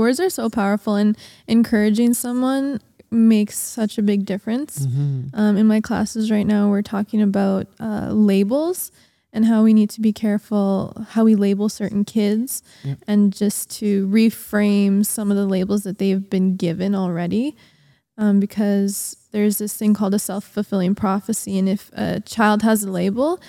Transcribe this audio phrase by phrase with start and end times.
[0.00, 1.16] Words are so powerful, and
[1.46, 4.86] encouraging someone makes such a big difference.
[4.86, 5.38] Mm-hmm.
[5.38, 8.90] Um, in my classes right now, we're talking about uh, labels
[9.32, 12.98] and how we need to be careful how we label certain kids Yep.
[13.06, 17.56] and just to reframe some of the labels that they've been given already.
[18.18, 21.58] Um, because there's this thing called a self fulfilling prophecy.
[21.58, 23.40] And if a child has a label,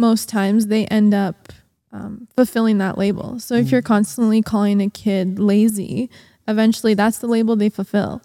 [0.00, 1.52] most times they end up
[1.94, 3.38] um, fulfilling that label.
[3.38, 3.70] So if Mm.
[3.72, 6.10] you're constantly calling a kid lazy,
[6.48, 8.20] eventually that's the label they fulfill.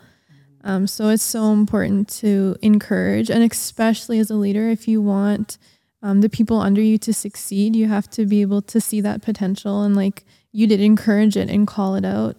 [0.63, 5.57] Um, so it's so important to encourage, and especially as a leader, if you want
[6.01, 9.21] um, the people under you to succeed, you have to be able to see that
[9.21, 12.35] potential and, like you did, encourage it and call it out.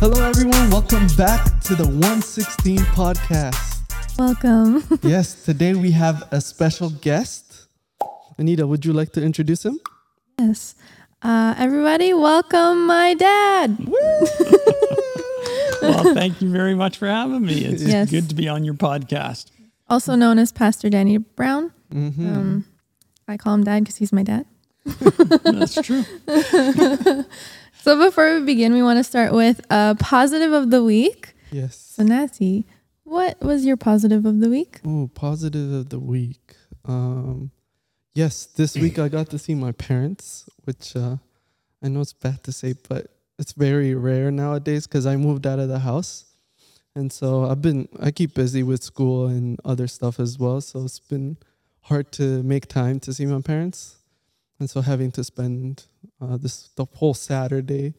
[0.00, 0.70] Hello, everyone.
[0.70, 3.69] Welcome back to the 116 podcast.
[4.20, 4.84] Welcome.
[5.02, 7.68] yes, today we have a special guest.
[8.36, 9.80] Anita, would you like to introduce him?
[10.38, 10.74] yes.
[11.22, 13.78] Uh, everybody, welcome my dad.
[15.82, 17.64] Well, thank you very much for having me.
[17.64, 18.10] It's Yes.
[18.10, 19.46] good to be on your podcast.
[19.88, 21.72] Also known as Pastor Danny Brown.
[21.90, 22.28] Mm-hmm.
[22.36, 22.64] Um,
[23.26, 24.44] I call him dad because he's my dad.
[24.84, 26.04] That's true.
[27.82, 31.32] So before we begin, we want to start with a positive of the week.
[31.50, 31.74] yes.
[31.96, 32.66] So Nancy,
[33.10, 34.80] what was your positive of the week?
[34.86, 36.54] Oh, positive of the week.
[36.84, 37.50] Um,
[38.14, 41.16] yes, this week I got to see my parents, which uh,
[41.82, 45.58] I know it's bad to say, but it's very rare nowadays because I moved out
[45.58, 46.26] of the house,
[46.94, 50.60] and so I've been I keep busy with school and other stuff as well.
[50.60, 51.36] So it's been
[51.80, 53.96] hard to make time to see my parents,
[54.60, 55.86] and so having to spend
[56.20, 57.94] uh, this the whole Saturday.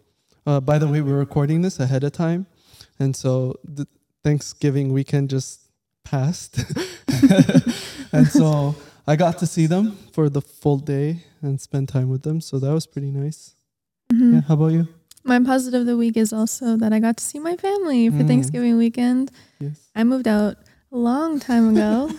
[0.45, 2.47] Uh, by the way, we're recording this ahead of time,
[2.97, 3.85] and so the
[4.23, 5.61] Thanksgiving weekend just
[6.03, 6.57] passed.
[8.11, 8.75] and so
[9.07, 12.41] I got to see them for the full day and spend time with them.
[12.41, 13.55] So that was pretty nice.
[14.13, 14.33] Mhm.
[14.33, 14.41] Yeah.
[14.47, 14.87] How about you?
[15.23, 18.23] My positive of the week is also that I got to see my family for
[18.23, 18.27] Mm.
[18.27, 19.31] Thanksgiving weekend.
[19.59, 19.79] Yes.
[19.95, 20.57] I moved out
[20.91, 22.09] a long time ago.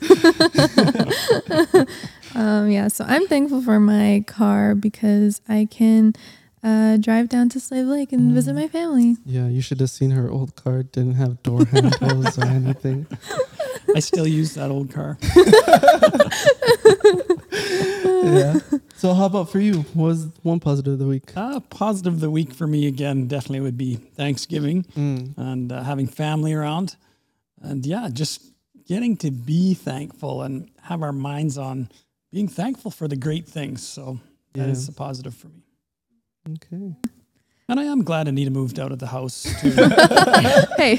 [2.34, 6.14] um, yeah, so I'm thankful for my car because I can
[6.62, 8.34] uh, drive down to Slave Lake and Mm.
[8.34, 9.16] visit my family.
[9.24, 9.48] Yeah.
[9.48, 10.82] You should have seen her old car.
[10.82, 13.06] Didn't have door handles or anything.
[13.96, 15.18] I still use that old car.
[18.24, 18.60] Yeah.
[18.96, 19.80] So how about for you?
[19.94, 21.32] What was one positive of the week?
[21.36, 25.34] Uh, positive of the week for me again definitely would be Thanksgiving Mm.
[25.36, 26.96] and uh, having family around,
[27.60, 28.52] and yeah, just
[28.86, 31.88] getting to be thankful and have our minds on
[32.30, 33.82] being thankful for the great things.
[33.86, 34.20] So
[34.54, 34.92] that is Yeah.
[34.92, 35.62] a positive for me.
[36.50, 36.96] Okay.
[37.68, 39.44] And I am glad Anita moved out of the house.
[39.60, 39.70] Too.
[40.76, 40.96] hey,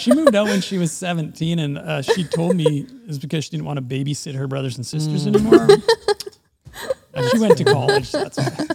[0.00, 3.44] she moved out when she was 17 and uh, she told me it was because
[3.44, 5.34] she didn't want to babysit her brothers and sisters Mm.
[5.36, 5.68] anymore
[7.14, 8.66] and she went to college that's why.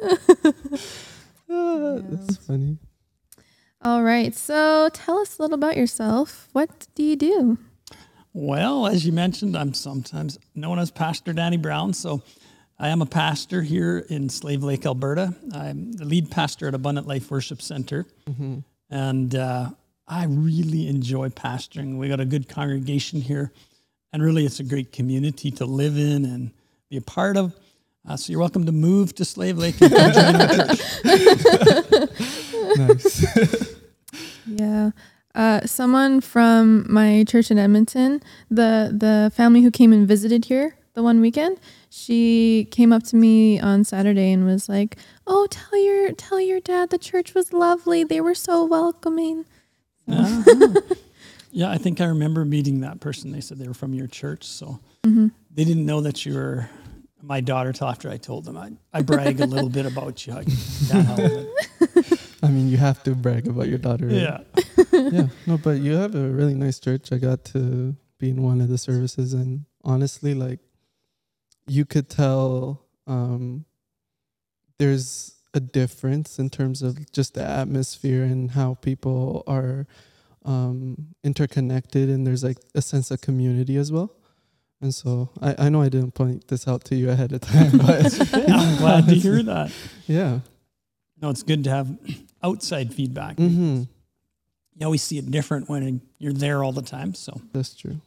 [1.54, 2.78] Ah, That's funny.
[3.82, 4.34] all right.
[4.34, 6.48] So tell us a little about yourself.
[6.52, 7.58] What do you do?
[8.34, 12.22] well as you mentioned i'm sometimes known as pastor danny brown so
[12.82, 17.06] i am a pastor here in slave lake alberta i'm the lead pastor at abundant
[17.06, 18.58] life worship center Mm-hmm.
[18.90, 19.70] and uh,
[20.08, 21.96] I really enjoy pastoring.
[21.96, 23.50] We got a good congregation here,
[24.12, 26.50] and really, it's a great community to live in and
[26.90, 27.54] be a part of.
[28.06, 30.80] Uh, so you're welcome to move to Slave Lake and join our church.
[32.76, 33.76] Nice.
[34.46, 34.90] Yeah.
[35.34, 40.76] Uh, someone from my church in Edmonton, the the family who came and visited here
[40.94, 41.58] the one weekend,
[41.94, 46.58] she came up to me on Saturday and was like, "Oh, tell your tell your
[46.60, 48.02] dad the church was lovely.
[48.02, 49.44] They were so welcoming."
[50.08, 50.80] Uh-huh.
[51.54, 53.30] Yeah, I think I remember meeting that person.
[53.30, 56.70] They said they were from your church, so hmm they didn't know that you were
[57.20, 58.56] my daughter till after I told them.
[58.56, 60.32] I, I brag a little bit about you.
[60.32, 60.44] I
[60.88, 61.48] can't help it.
[62.42, 64.06] I mean, you have to brag about your daughter.
[64.06, 64.14] right?
[64.14, 64.38] Yeah.
[65.12, 67.12] yeah, no, but you have a really nice church.
[67.12, 70.60] I got to be in one of the services, and honestly, like,
[71.66, 73.64] you could tell um,
[74.78, 79.86] there's a difference in terms of just the atmosphere and how people are
[80.44, 84.14] um, interconnected, and there's like a sense of community as well.
[84.80, 87.70] And so I, I know I didn't point this out to you ahead of time,
[87.78, 89.70] but I'm glad to hear that.
[90.06, 90.40] yeah.
[91.20, 91.96] No, it's good to have
[92.42, 93.36] outside feedback.
[93.36, 93.82] hmm
[94.76, 97.14] You always see it different when you're there all the time.
[97.14, 98.00] So, That's true.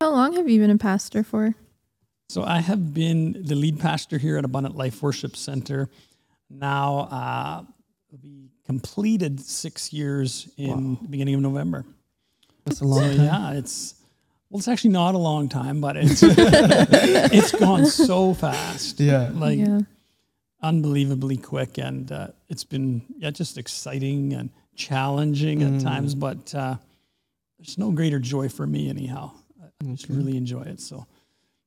[0.00, 1.54] How long have you been a pastor for?
[2.32, 5.90] So I have been the lead pastor here at Abundant Life Worship Center.
[6.48, 7.62] Now, uh,
[8.22, 10.98] we completed six years in Wow.
[11.02, 11.84] the beginning of November.
[12.64, 13.20] That's a So long time.
[13.26, 13.94] yeah, it's
[14.48, 16.22] Well, it's actually not a long time, but it's
[17.36, 18.98] it's gone so fast.
[19.00, 19.30] Yeah.
[19.34, 19.80] Like yeah.
[20.62, 26.14] unbelievably quick, and uh, it's been yeah just exciting and challenging at times.
[26.14, 26.76] But uh,
[27.58, 29.32] there's no greater joy for me anyhow.
[29.62, 30.80] I just really enjoy it.
[30.80, 31.06] So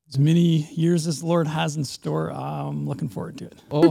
[0.08, 3.58] as many years as the Lord has in store, I'm looking forward to it.
[3.70, 3.90] Oh,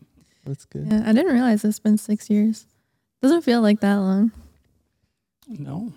[0.44, 0.86] that's good.
[0.90, 1.02] Yeah.
[1.06, 2.66] I didn't realize it's been six years.
[3.22, 4.32] Doesn't feel like that long.
[5.48, 5.92] No,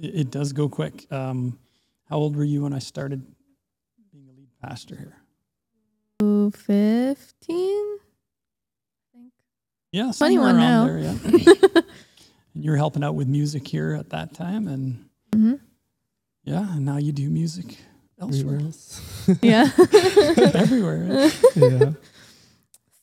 [0.00, 1.10] it, it does go quick.
[1.12, 1.58] Um,
[2.08, 3.24] how old were you when I started
[4.12, 5.16] being a lead pastor here?
[6.22, 7.98] Ooh, 15?
[9.92, 10.86] Yeah, somewhere 21 now.
[10.86, 10.98] there.
[10.98, 11.82] Yeah.
[12.54, 15.54] and you were helping out with music here at that time, and hmm
[16.44, 17.76] yeah, and now you do music
[18.20, 19.28] elsewhere, Everywhere else.
[19.42, 19.70] Yeah.
[20.54, 21.30] everywhere.
[21.54, 21.92] yeah.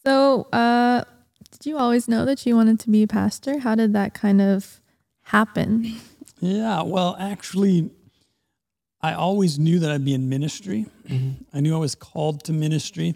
[0.06, 1.04] so, uh,
[1.52, 3.60] did you always know that you wanted to be a pastor?
[3.60, 4.82] How did that kind of
[5.24, 5.96] happen?
[6.40, 7.90] Yeah, well, actually,
[9.02, 10.86] I always knew that I'd be in ministry.
[11.54, 13.16] I knew I was called to ministry,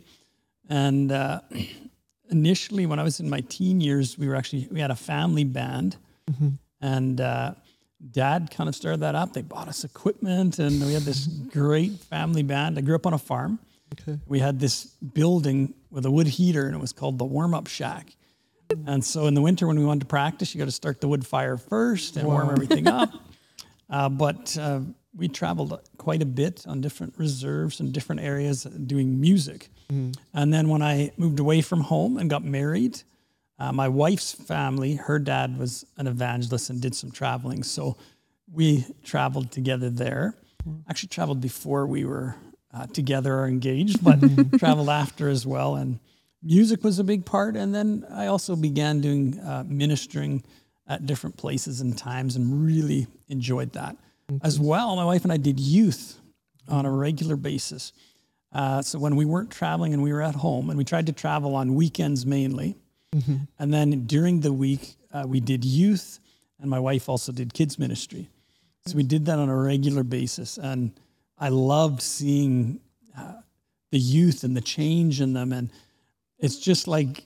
[0.69, 1.41] and uh,
[2.29, 5.44] initially, when I was in my teen years, we were actually we had a family
[5.45, 5.97] band,
[6.81, 7.53] and uh,
[8.11, 9.33] Dad kind of started that up.
[9.33, 12.77] They bought us equipment, and we had this great family band.
[12.77, 13.59] I grew up on a farm.
[13.99, 14.19] Okay.
[14.27, 17.67] We had this building with a wood heater, and it was called the warm up
[17.67, 18.15] shack.
[18.85, 21.07] And so in the winter, when we wanted to practice, you got to start the
[21.07, 23.09] wood fire first and warm everything up.
[23.89, 24.81] Uh, but uh,
[25.15, 29.69] we traveled quite a bit on different reserves and different areas doing music.
[30.33, 33.01] And then when I moved away from home and got married,
[33.59, 37.63] uh, my wife's family, her dad was an evangelist and did some traveling.
[37.63, 37.98] So
[38.51, 40.36] we traveled together there.
[40.89, 42.36] Actually, traveled before we were
[42.74, 44.19] uh, together or engaged, but
[44.59, 45.75] traveled after as well.
[45.75, 46.00] And
[46.44, 47.56] music was a big part.
[47.56, 50.44] And then I also began doing uh, ministering
[50.88, 53.98] at different places and times and really enjoyed that.
[54.44, 56.19] As well, my wife and I did youth
[56.68, 57.94] on a regular basis.
[58.51, 61.13] Uh, so when we weren't traveling and we were at home, and we tried to
[61.13, 62.75] travel on weekends mainly,
[63.13, 66.19] and then during the week uh, we did youth,
[66.59, 68.30] and my wife also did kids ministry.
[68.86, 70.92] So we did that on a regular basis, and
[71.38, 72.80] I loved seeing
[73.18, 73.33] uh,
[73.92, 75.71] the youth and the change in them, and
[76.39, 77.24] it's just like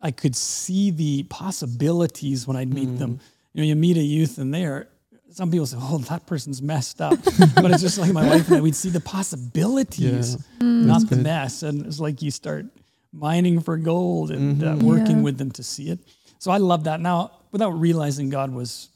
[0.00, 3.20] I could see the possibilities when I'd meet them.
[3.52, 4.88] You know, you meet a youth and they're
[5.30, 7.18] some people say, "Oh, that person's messed up,"
[7.54, 8.60] but it's just like my wife and I.
[8.60, 12.66] We'd see the possibilities, not the mess, and it's like you start
[13.12, 15.22] mining for gold and uh, working Yeah.
[15.22, 15.98] with them to see it.
[16.38, 17.00] So I love that.
[17.00, 18.88] Now, without realizing God was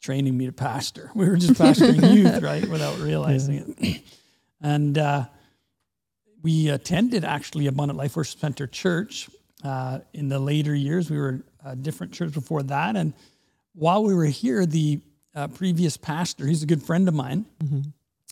[0.00, 2.66] training me to pastor, we were just pastoring youth, right?
[2.68, 4.02] Without realizing it,
[4.60, 4.96] and.
[4.98, 5.26] Uh,
[6.42, 9.30] we attended actually Abundant Life Worship Center Church
[9.64, 11.10] uh, in the later years.
[11.10, 12.96] We were a different church before that.
[12.96, 13.14] And
[13.74, 15.00] while we were here, the
[15.34, 17.46] uh, previous pastor, he's a good friend of mine,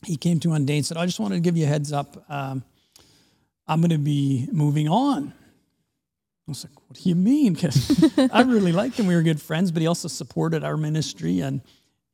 [0.04, 1.90] he came to one day and said, I just wanted to give you a heads
[1.90, 2.22] up.
[2.28, 2.64] Um,
[3.66, 5.32] I'm going to be moving on.
[6.46, 7.54] I was like, what do you mean?
[7.54, 9.06] Because I really liked him.
[9.06, 11.40] We were good friends, but he also supported our ministry.
[11.40, 11.60] And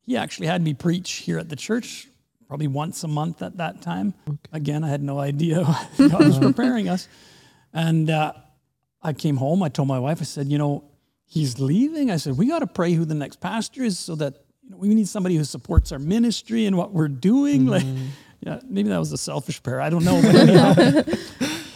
[0.05, 2.07] he actually had me preach here at the church
[2.47, 4.13] probably once a month at that time.
[4.51, 5.63] Again, I had no idea
[5.97, 7.07] God was preparing us.
[7.73, 8.33] And uh,
[9.01, 9.63] I came home.
[9.63, 10.83] I told my wife, I said, you know,
[11.25, 12.09] he's leaving.
[12.09, 14.77] I said, we got to pray who the next pastor is so that you know,
[14.77, 17.65] we need somebody who supports our ministry and what we're doing.
[17.69, 17.85] Like,
[18.41, 19.81] yeah, maybe that was a selfish prayer.
[19.81, 20.21] I don't know.
[20.21, 21.03] But anyhow,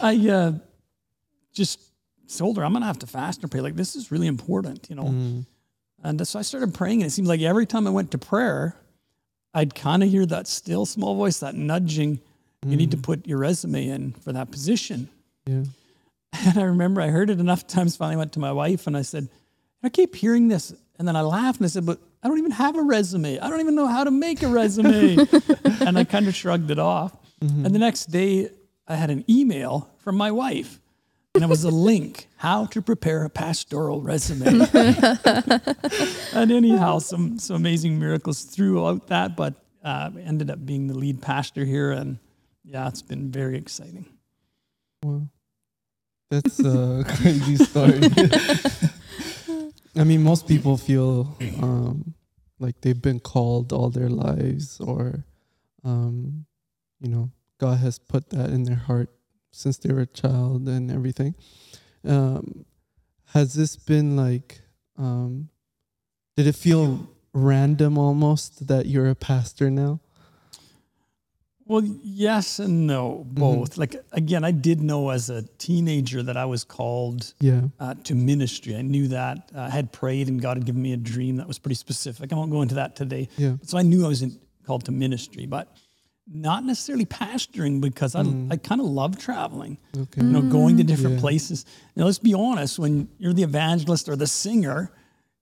[0.00, 0.52] I uh,
[1.52, 1.80] just
[2.36, 3.60] told her, I'm going to have to fast and pray.
[3.60, 5.44] Like, this is really important, you know.
[6.02, 8.76] And so I started praying, and it seemed like every time I went to prayer,
[9.54, 12.20] I'd kind of hear that still small voice, that nudging.
[12.66, 15.08] You need to put your resume in for that position.
[15.46, 15.64] Yeah.
[16.46, 17.96] And I remember I heard it enough times.
[17.96, 19.28] Finally, went to my wife and I said,
[19.84, 22.52] "I keep hearing this." And then I laughed and I said, "But I don't even
[22.52, 23.38] have a resume.
[23.38, 25.16] I don't even know how to make a resume."
[25.80, 27.14] and I kind of shrugged it off.
[27.40, 28.48] And the next day,
[28.88, 30.80] I had an email from my wife,
[31.34, 34.66] and it was a link how to prepare a pastoral resume.
[36.32, 39.54] and anyhow, some some amazing miracles throughout that, but
[39.84, 42.18] uh, ended up being the lead pastor here, and
[42.64, 44.06] yeah, it's been very exciting.
[45.02, 45.28] Wow.
[46.30, 48.00] That's a crazy story.
[49.96, 52.14] I mean, most people feel um,
[52.58, 55.24] like they've been called all their lives, or,
[55.84, 56.46] um,
[57.00, 59.10] you know, God has put that in their heart
[59.52, 61.34] since they were a child and everything.
[62.04, 62.64] Um,
[63.32, 64.60] has this been like,
[64.98, 65.48] um,
[66.36, 70.00] did it feel random almost that you're a pastor now?
[71.66, 73.78] Well, yes and no, both.
[73.78, 77.62] Like again, I did know as a teenager that I was called Yeah.
[77.80, 78.76] uh, to ministry.
[78.76, 79.50] I knew that.
[79.54, 82.32] Uh, I had prayed, and God had given me a dream that was pretty specific.
[82.32, 83.28] I won't go into that today.
[83.38, 83.56] Yeah.
[83.62, 85.46] So I knew I was in, called to ministry.
[85.46, 85.74] But
[86.30, 90.22] not necessarily pastoring because I, I kind of love traveling, Okay.
[90.22, 91.20] you know, going to different Yeah.
[91.20, 91.66] places.
[91.96, 94.90] Now, let's be honest, when you're the evangelist or the singer,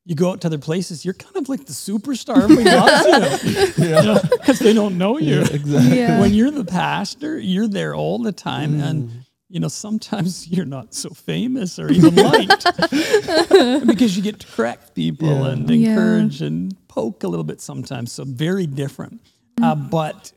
[0.05, 2.43] you go out to other places, you're kind of like the superstar.
[2.43, 5.37] Everybody loves you because they don't know you.
[5.37, 5.99] Yeah, exactly.
[5.99, 6.21] Yeah.
[6.21, 8.79] When you're the pastor, you're there all the time.
[8.79, 8.85] Mm.
[8.85, 9.11] And,
[9.49, 12.65] you know, sometimes you're not so famous or even liked
[13.87, 15.49] because you get to correct people Yeah.
[15.53, 15.91] and Yeah.
[15.91, 18.11] encourage and poke a little bit sometimes.
[18.13, 19.21] So, very different.
[19.63, 20.33] Uh, but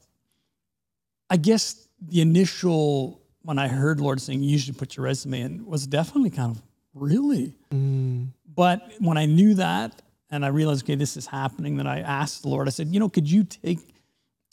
[1.30, 5.66] I guess the initial, when I heard Lord saying, you should put your resume in,
[5.66, 6.62] was definitely kind of
[6.94, 7.56] really.
[7.74, 12.00] Mm, But when I knew that and I realized, okay, this is happening, then I
[12.02, 13.80] asked the Lord, I said, you know, could you take,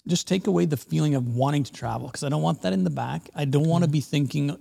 [0.06, 2.09] just take away the feeling of wanting to travel?
[2.09, 3.30] Because I don't want that in the back.
[3.35, 4.56] I don't want to be thinking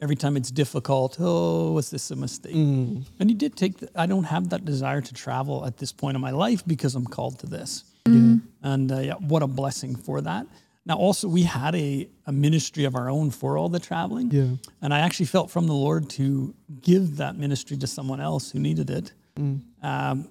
[0.00, 2.54] every time it's difficult, oh, was this a mistake?
[2.54, 5.92] mm, And he did take, the, I don't have that desire to travel at this
[5.92, 7.84] point in my life because I'm called to this.
[8.06, 8.36] yeah.
[8.62, 10.46] And uh, yeah, what a blessing for that.
[10.86, 14.30] Now, also, we had a, a ministry of our own for all the traveling.
[14.30, 14.54] Yeah.
[14.80, 18.58] And I actually felt from the Lord to give that ministry to someone else who
[18.60, 20.28] needed it Mm, um,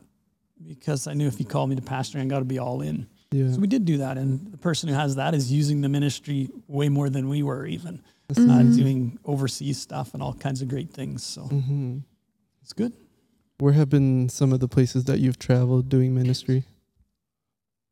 [0.67, 3.05] because I knew if He called me to pastoring, I got to be all in.
[3.31, 3.51] yeah.
[3.51, 4.17] So we did do that.
[4.17, 7.67] And the person who has that is using the ministry way more than we were,
[7.67, 8.75] even That's nice.
[8.75, 11.21] doing overseas stuff and all kinds of great things.
[11.23, 12.01] So Mhm.
[12.63, 12.93] it's good.
[13.59, 16.63] Where have been some of the places that you've traveled doing ministry?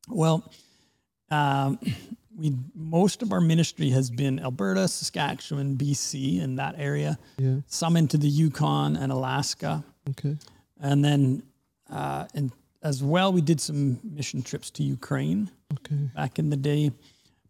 [0.08, 0.50] Well,
[1.30, 1.78] um,
[2.36, 7.18] we most of our ministry has been Alberta, Saskatchewan, BC, in that area.
[7.38, 7.56] Yeah.
[7.66, 10.36] Some into the Yukon and Alaska, Okay.
[10.80, 11.42] and then
[11.90, 12.50] uh, and
[12.82, 16.10] as well, we did some mission trips to Ukraine Okay.
[16.14, 16.90] back in the day.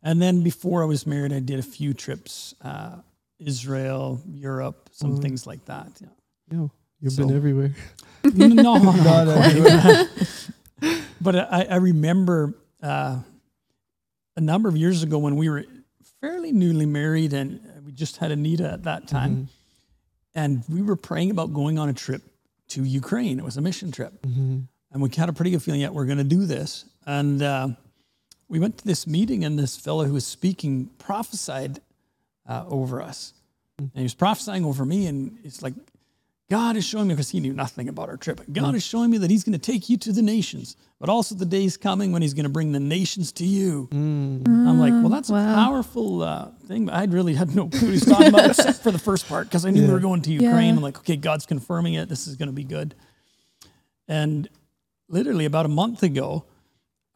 [0.02, 2.96] And then before I was married, I did a few trips, uh,
[3.38, 5.22] Israel, Europe, some Mm.
[5.22, 5.90] things like that.
[6.00, 6.08] Yeah.
[6.52, 7.74] Yo, you've So- been everywhere.
[8.24, 10.08] No, no, Not not everywhere.
[11.20, 13.18] but I, I remember uh,
[14.36, 15.64] a number of years ago when we were
[16.20, 19.36] fairly newly married and we just had Anita at that time.
[19.36, 19.48] Mhm.
[20.34, 22.22] And we were praying about going on a trip
[22.68, 23.38] to Ukraine.
[23.38, 24.20] It was a mission trip.
[24.22, 24.66] Mhm.
[24.90, 26.84] And we had a pretty good feeling, that we're going to do this.
[27.06, 27.68] And uh,
[28.48, 31.80] we went to this meeting, and this fellow who was speaking prophesied
[32.46, 33.32] uh, over us.
[33.78, 35.74] And he was prophesying over me, and it's like,
[36.50, 38.40] God is showing me, because he knew nothing about our trip.
[38.52, 41.34] God is showing me that he's going to take you to the nations, but also
[41.34, 43.88] the day's coming when he's going to bring the nations to you.
[43.90, 44.46] Mm.
[44.46, 46.84] I'm like, well, that's a powerful uh, thing.
[46.84, 49.26] But I really had no clue what he was talking about, except for the first
[49.26, 50.42] part, because I knew we were going to Yeah.
[50.42, 50.76] Ukraine.
[50.76, 52.10] I'm like, okay, God's confirming it.
[52.10, 52.94] This is going to be good.
[54.06, 54.48] And
[55.08, 56.44] literally about a month ago,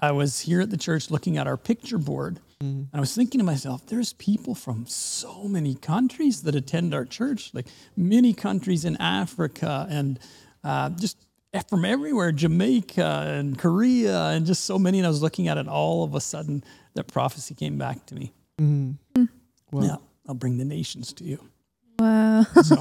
[0.00, 3.38] I was here at the church looking at our picture board, and I was thinking
[3.38, 8.85] to myself, there's people from so many countries that attend our church, like many countries
[8.85, 10.19] in Africa and
[10.65, 11.19] uh, just
[11.69, 14.99] from everywhere, Jamaica and Korea, and just so many.
[14.99, 18.17] And I was looking at it, all of a sudden, that prophecy came back to
[18.17, 18.33] me.
[18.61, 19.25] Mm-hmm.
[19.71, 19.83] Wow.
[19.83, 19.97] Yeah,
[20.27, 21.45] I'll bring the nations to you.
[21.99, 22.45] Wow.
[22.65, 22.77] So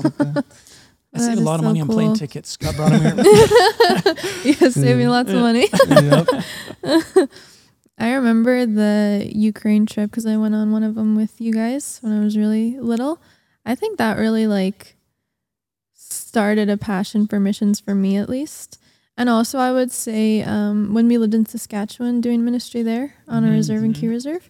[1.14, 2.58] I saved a lot of so money on plane tickets.
[2.58, 4.16] God brought them here.
[4.44, 5.68] yeah, saving lots of money.
[5.88, 7.30] yep.
[7.98, 12.00] I remember the Ukraine trip because I went on one of them with you guys
[12.02, 13.20] when I was really little.
[13.66, 14.96] I think that really like
[15.94, 18.80] started a passion for missions for me at least.
[19.20, 23.44] And also, I would say um, when we lived in Saskatchewan doing ministry there on
[23.44, 24.48] a reserve and key reserve,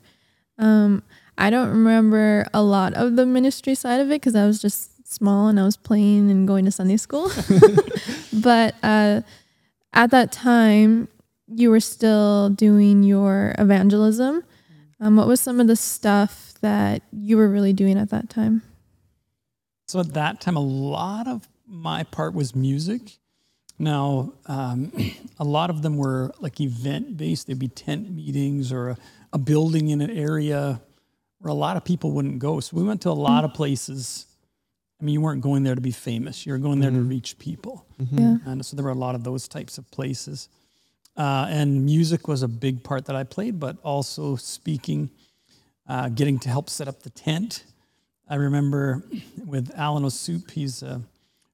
[0.58, 1.04] um,
[1.38, 5.08] I don't remember a lot of the ministry side of it because I was just
[5.08, 7.32] small and I was playing and going to Sunday school.
[8.34, 9.22] but uh,
[9.94, 11.08] at that time,
[11.48, 14.44] you were still doing your evangelism.
[15.00, 18.64] Um, what was some of the stuff that you were really doing at that time?
[19.88, 23.18] So at that time, a lot of my part was music.
[23.80, 24.92] Now, um,
[25.40, 27.48] a lot of them were like event based.
[27.48, 28.98] There'd be tent meetings or a,
[29.34, 30.82] a building in an area
[31.40, 32.60] where a lot of people wouldn't go.
[32.60, 34.26] So we went to a lot of places.
[35.00, 36.46] I mean, you weren't going there to be famous.
[36.46, 37.86] You were going there to reach people.
[38.12, 38.38] Yeah.
[38.46, 40.50] And so there were a lot of those types of places.
[41.18, 45.10] Uh, and music was a big part that I played, but also speaking,
[45.88, 47.64] uh, getting to help set up the tent.
[48.30, 49.04] I remember
[49.46, 51.02] with Alan O'Soup, he's a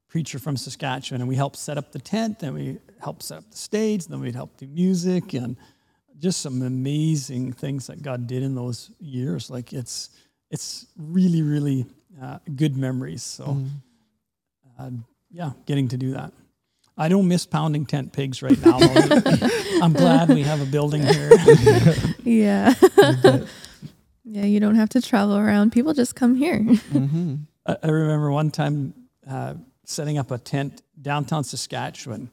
[0.10, 3.50] preacher from Saskatchewan, and we helped set up the tent, then we helped set up
[3.50, 5.56] the stage, then we'd help do music, and
[6.20, 9.50] just some amazing things that God did in those years.
[9.50, 10.10] Like it's
[10.52, 11.86] it's really really
[12.22, 13.24] uh, good memories.
[13.24, 13.58] So
[14.80, 14.90] uh,
[15.32, 16.32] yeah, getting to do that.
[16.98, 18.78] I don't miss pounding tent pigs right now.
[19.82, 21.32] I'm glad we have a building here.
[22.24, 22.74] Yeah.
[24.24, 25.72] yeah, you don't have to travel around.
[25.72, 26.60] People just come here.
[26.60, 27.36] Mm-hmm.
[27.66, 28.94] I I remember one time
[29.28, 32.30] uh, setting up a tent downtown Saskatchewan,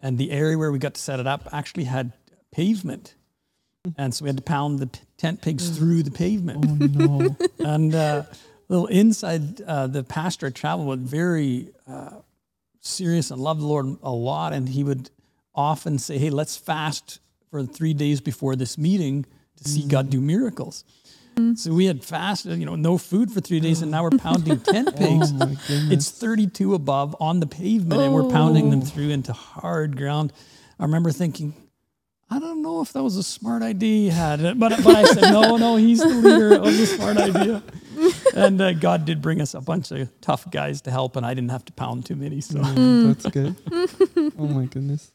[0.00, 2.12] and the area where we got to set it up actually had
[2.52, 3.14] pavement.
[3.96, 6.64] and so we had to pound the p- tent pigs through the pavement.
[6.66, 7.36] Oh no.
[7.58, 8.22] And uh,
[8.68, 12.10] little inside, uh, the pastor I traveled with, very uh,
[12.80, 15.10] serious and loved the Lord a lot, and he would
[15.54, 17.20] often say, "Hey, let's fast
[17.50, 20.84] for three days before this meeting to see God do miracles."
[21.36, 21.54] Mm-hmm.
[21.54, 24.60] So we had fasted, you know, no food for three days, and now we're pounding
[24.72, 25.32] tent pegs.
[25.40, 25.56] Oh.
[25.68, 28.84] It's 32 above on the pavement, and we're pounding them oh.
[28.84, 30.32] through into hard ground.
[30.78, 31.54] I remember thinking,
[32.30, 35.32] I don't know if that was a smart idea you had, but but I said,
[35.32, 36.52] no, no, he's the leader.
[36.52, 37.62] It was a smart idea.
[38.34, 41.34] And uh, God did bring us a bunch of tough guys to help, and I
[41.34, 42.40] didn't have to pound too many.
[42.40, 43.56] So Mm, that's good.
[44.38, 45.12] oh my goodness.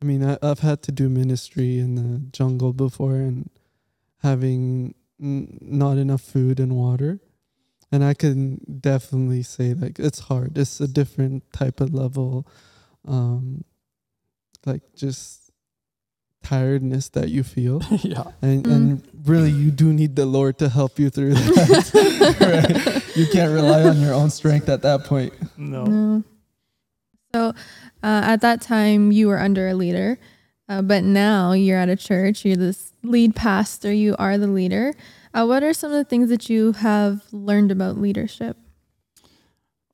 [0.00, 3.48] I mean, I, I've had to do ministry in the jungle before and
[4.22, 7.20] having n- not enough food and water.
[7.92, 10.56] And I can definitely say, like, it's hard.
[10.56, 12.46] It's a different type of level,
[13.06, 13.64] um,
[14.64, 15.41] like, just
[16.42, 17.80] tiredness that you feel.
[18.02, 22.38] yeah, And, and really, you do need the Lord to help you through that.
[22.40, 23.02] right?
[23.16, 25.34] You can't rely on your own strength at that point.
[25.58, 26.24] no, No.
[27.34, 27.52] So uh,
[28.02, 30.18] at that time, you were under a leader,
[30.68, 32.44] uh, but now you're at a church.
[32.44, 33.92] You're this lead pastor.
[33.92, 34.94] You are the leader.
[35.34, 38.56] Uh, what are some of the things that you have learned about leadership?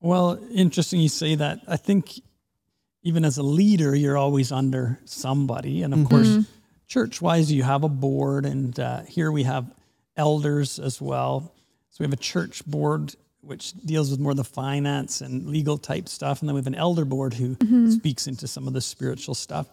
[0.01, 1.61] Well, interesting you say that.
[1.67, 2.21] I think
[3.03, 5.83] even as a leader, you're always under somebody.
[5.83, 6.39] And of course,
[6.87, 9.71] church wise, you have a board, and uh, here we have
[10.17, 11.53] elders as well.
[11.91, 15.79] So we have a church board which deals with more of the finance and legal
[15.79, 16.41] type stuff.
[16.41, 17.57] And then we have an elder board who
[17.91, 19.69] speaks into some of the spiritual stuff.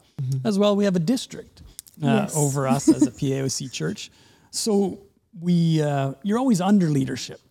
[0.46, 1.62] As well, we have a district
[2.02, 2.38] uh, Yes.
[2.38, 4.12] over us as a PAOC church.
[4.52, 5.00] So
[5.42, 7.42] we, uh, you're always under leadership.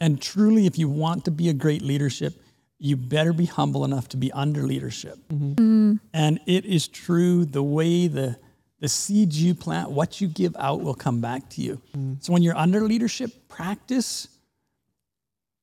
[0.00, 2.34] And truly, if you want to be a great leadership,
[2.78, 5.18] you better be humble enough to be under leadership.
[5.30, 8.36] And it is true the way the
[8.78, 11.80] the seeds you plant, what you give out will come back to you.
[12.20, 14.28] So when you're under leadership, practice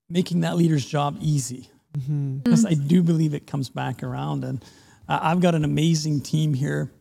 [0.10, 1.70] making that leader's job easy.
[2.44, 4.44] Because I do believe it comes back around.
[4.44, 4.66] And
[5.08, 6.92] uh, I've got an amazing team here,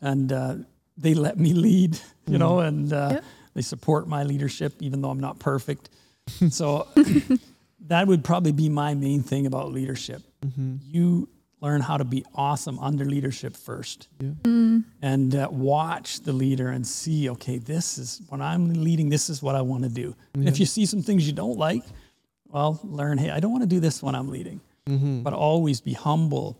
[0.00, 0.56] and uh,
[0.96, 3.24] they let me lead, you know, and uh, Yep.
[3.54, 5.88] they support my leadership, even though I'm not perfect.
[6.50, 6.88] so
[7.90, 10.22] that would probably be my main thing about leadership.
[10.90, 11.28] You
[11.60, 14.08] learn how to be awesome under leadership first
[15.02, 19.42] and uh, watch the leader and see, okay, this is when I'm leading, this is
[19.42, 20.14] what I want to do.
[20.34, 21.82] And if you see some things you don't like,
[22.48, 24.60] well, learn, hey, I don't want to do this when I'm leading,
[25.24, 26.58] but always be humble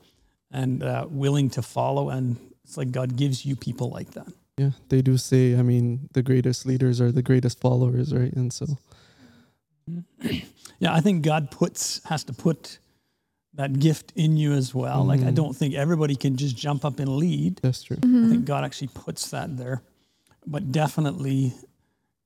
[0.53, 2.11] and uh, willing to follow.
[2.11, 4.27] And it's like God gives you people like that.
[4.59, 8.33] Yeah, they do say, I mean, the greatest leaders are the greatest followers, right?
[8.35, 8.67] And so,
[10.79, 12.79] Yeah, I think God puts has to put
[13.55, 15.05] that gift in you as well.
[15.05, 17.61] Like I don't think everybody can just jump up and lead.
[17.63, 17.99] that's true.
[18.03, 19.83] I think God actually puts that there.
[20.47, 21.53] But definitely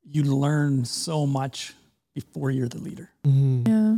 [0.08, 1.74] you learn so much
[2.14, 3.10] before you're the leader.
[3.26, 3.68] Mm-hmm.
[3.68, 3.96] Yeah.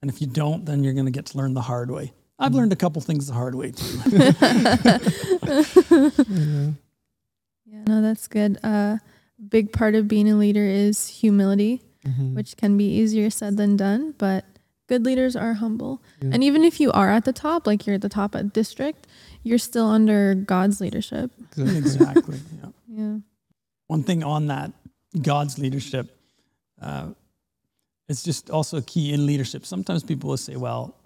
[0.00, 2.12] And if you don't, then you're going to get to learn the hard way.
[2.38, 3.98] I've learned a couple things the hard way too.
[7.66, 8.58] Yeah, no, that's good.
[8.62, 8.98] Uh,
[9.48, 12.34] big part of being a leader is humility, Mm-hmm.
[12.34, 14.44] which can be easier said than done, but
[14.88, 16.02] good leaders are humble.
[16.20, 16.30] Yeah.
[16.32, 19.06] And even if you are at the top, like you're at the top at district,
[19.44, 21.30] you're still under God's leadership.
[21.56, 22.40] exactly.
[22.60, 22.70] Yeah.
[22.88, 23.16] Yeah.
[23.86, 24.72] One thing on that,
[25.20, 26.18] God's leadership,
[26.80, 27.10] uh,
[28.08, 29.64] it's just also key in leadership.
[29.64, 30.96] Sometimes people will say, well,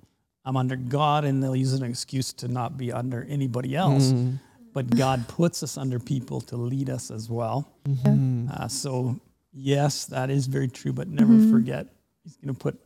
[0.44, 4.12] I'm under God, and they'll use an excuse to not be under anybody else.
[4.12, 4.36] Mm-hmm.
[4.72, 7.68] But God puts us under people to lead us as well.
[7.84, 8.48] Mm-hmm.
[8.52, 9.18] Uh, so,
[9.56, 11.86] yes, that is very true, but never forget
[12.22, 12.78] He's going to put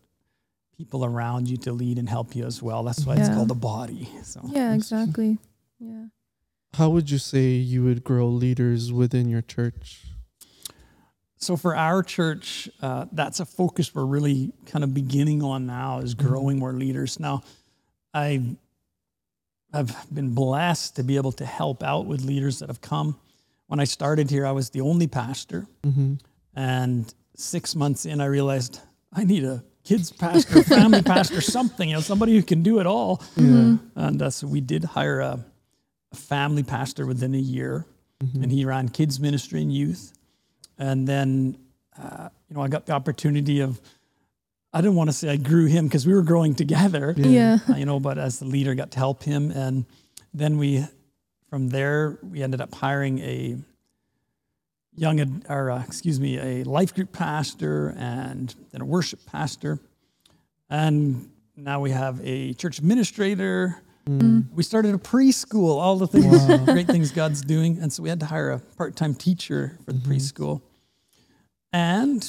[0.76, 2.82] people around you to lead and help you as well.
[2.82, 4.08] That's why it's called a body.
[4.22, 5.38] So, Yeah, exactly.
[5.78, 6.06] Yeah.
[6.74, 10.04] How would you say you would grow leaders within your church?
[11.36, 16.00] So for our church, uh, that's a focus we're really kind of beginning on now
[16.00, 17.18] is growing more leaders.
[17.18, 17.42] Now,
[18.12, 18.56] I
[19.72, 23.16] have been blessed to be able to help out with leaders that have come.
[23.68, 26.14] When I started here, I was the only pastor, Mm-hmm.
[26.54, 28.80] And six months in, I realized
[29.12, 32.86] I need a kids pastor, family pastor, something, you know, somebody who can do it
[32.86, 33.22] all.
[33.36, 33.76] Yeah.
[33.96, 35.44] And uh, so we did hire a,
[36.12, 37.86] a family pastor within a year,
[38.20, 40.12] and he ran kids ministry and youth.
[40.78, 41.56] And then,
[42.00, 43.80] uh, you know, I got the opportunity of,
[44.72, 47.58] I didn't want to say I grew him because we were growing together, Yeah.
[47.68, 49.50] uh, you know, but as the leader, got to help him.
[49.50, 49.84] And
[50.32, 50.86] then we,
[51.48, 53.56] from there, we ended up hiring a
[55.00, 59.78] young, ad- or uh, excuse me, a life group pastor and then a worship pastor.
[60.68, 64.46] And now we have a church administrator, Mm.
[64.54, 66.64] We started a preschool, all the things, Wow.
[66.64, 67.78] great things God's doing.
[67.80, 70.10] And so we had to hire a part time teacher for the Mm-hmm.
[70.12, 70.62] preschool.
[71.72, 72.28] And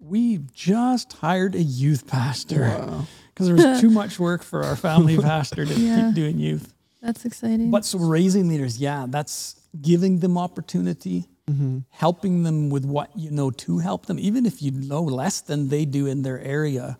[0.00, 3.06] we just hired a youth pastor Wow.
[3.34, 6.06] because there was too much work for our family pastor to Yeah.
[6.06, 6.72] keep doing youth.
[7.02, 7.70] That's exciting.
[7.70, 11.78] But so raising leaders, yeah, that's giving them opportunity, Mm-hmm.
[11.90, 15.68] helping them with what you know to help them, even if you know less than
[15.68, 16.98] they do in their area.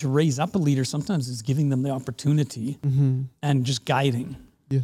[0.00, 3.22] To raise up a leader sometimes is giving them the opportunity Mm-hmm.
[3.42, 4.36] and just guiding.
[4.68, 4.82] Yes.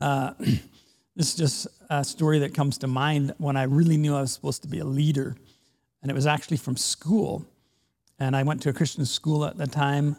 [0.00, 0.34] Uh,
[1.16, 4.32] this is just a story that comes to mind when I really knew I was
[4.32, 5.34] supposed to be a leader.
[6.00, 7.44] And it was actually from school.
[8.20, 10.16] And I went to a Christian school at the time.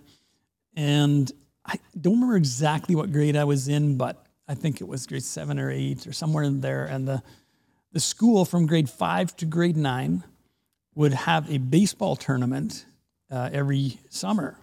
[0.75, 1.31] And
[1.65, 5.23] I don't remember exactly what grade I was in, but I think it was grade
[5.23, 6.85] seven or eight or somewhere in there.
[6.85, 7.21] And the,
[7.93, 10.23] the school from grade five to grade nine
[10.95, 12.85] would have a baseball tournament
[13.31, 14.57] uh, every summer.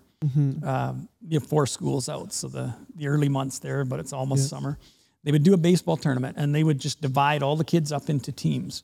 [0.64, 4.48] Um, you have four schools out, so the, the early months there, but it's almost
[4.48, 4.76] summer.
[5.22, 8.10] They would do a baseball tournament and they would just divide all the kids up
[8.10, 8.82] into teams.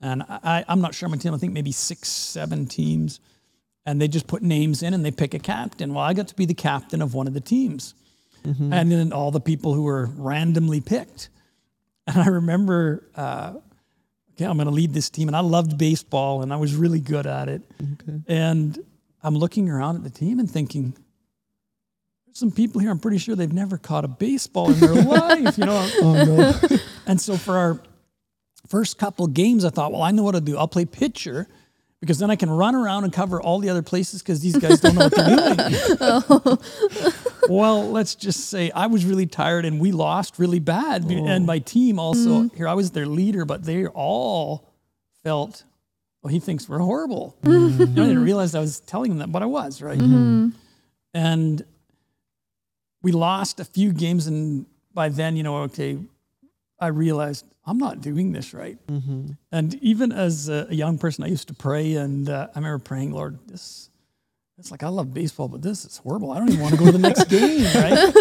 [0.00, 3.20] And I, I'm not sure my team, I think maybe six, seven teams.
[3.84, 5.92] And they just put names in and they pick a captain.
[5.92, 7.94] Well, I got to be the captain of one of the teams.
[8.44, 11.28] And then all the people who were randomly picked.
[12.06, 13.54] And I remember, uh,
[14.32, 15.28] okay, I'm going to lead this team.
[15.28, 17.62] And I loved baseball and I was really good at it.
[17.80, 18.20] Okay.
[18.26, 18.78] And
[19.22, 20.94] I'm looking around at the team and thinking,
[22.26, 25.58] there's some people here, I'm pretty sure they've never caught a baseball in their life,
[25.58, 25.90] you know.
[26.00, 26.78] Oh no.
[27.06, 27.80] And so for our
[28.68, 30.56] first couple games, I thought, well, I know what to do.
[30.56, 31.48] I'll play pitcher
[32.00, 34.80] because then I can run around and cover all the other places because these guys
[34.80, 35.76] don't know what they're doing.
[36.02, 36.58] Oh.
[37.48, 41.04] well, let's just say I was really tired and we lost really bad.
[41.04, 42.56] And my team also, mm-hmm.
[42.56, 44.72] here I was their leader, but they all
[45.22, 45.64] felt,
[46.22, 47.36] well, he thinks we're horrible.
[47.42, 47.82] You know, mm-hmm.
[47.82, 49.98] I didn't realize I was telling them that, but I was, right?
[49.98, 50.50] Mm-hmm.
[51.12, 51.64] And
[53.02, 54.26] we lost a few games.
[54.26, 55.98] And by then, you know, okay,
[56.80, 58.78] I realized I'm not doing this right.
[58.86, 59.32] Mm-hmm.
[59.52, 63.12] And even as a young person, I used to pray, and uh, I remember praying,
[63.12, 63.90] Lord, this,
[64.58, 66.32] it's like I love baseball, but this is horrible.
[66.32, 68.14] I don't even want to go to the next game, right?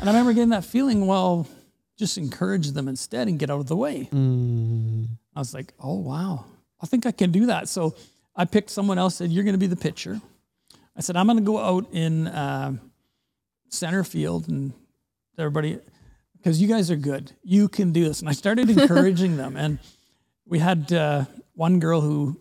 [0.00, 1.06] And I remember getting that feeling.
[1.06, 1.46] Well,
[1.96, 4.08] just encourage them instead and get out of the way.
[4.12, 5.06] Mm.
[5.34, 6.44] I was like, oh wow,
[6.80, 7.68] I think I can do that.
[7.68, 7.94] So
[8.34, 9.16] I picked someone else.
[9.16, 10.20] Said you're going to be the pitcher.
[10.96, 12.76] I said I'm going to go out in uh,
[13.68, 14.72] center field and
[15.38, 15.78] everybody
[16.42, 17.32] because you guys are good.
[17.44, 18.20] You can do this.
[18.20, 19.56] And I started encouraging them.
[19.62, 19.78] And
[20.44, 21.24] we had uh,
[21.54, 22.40] one girl who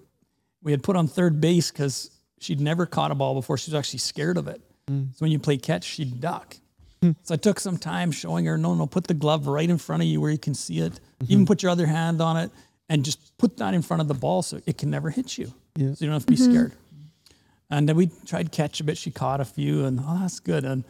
[0.63, 2.09] we had put on third base because
[2.39, 3.57] she'd never caught a ball before.
[3.57, 4.59] She was actually scared of it.
[4.89, 5.11] Mm.
[5.11, 6.57] So when you play catch, she'd duck.
[7.01, 7.11] Hmm.
[7.23, 10.01] So I took some time showing her, no, no, put the glove right in front
[10.01, 10.99] of you where you can see it.
[11.23, 11.45] Even mm-hmm.
[11.45, 12.51] put your other hand on it
[12.89, 15.53] and just put that in front of the ball so it can never hit you.
[15.75, 15.93] Yeah.
[15.93, 16.51] So you don't have to be mm-hmm.
[16.51, 16.73] scared.
[17.69, 18.97] And then we tried catch a bit.
[18.97, 20.65] She caught a few, and oh, that's good.
[20.65, 20.83] And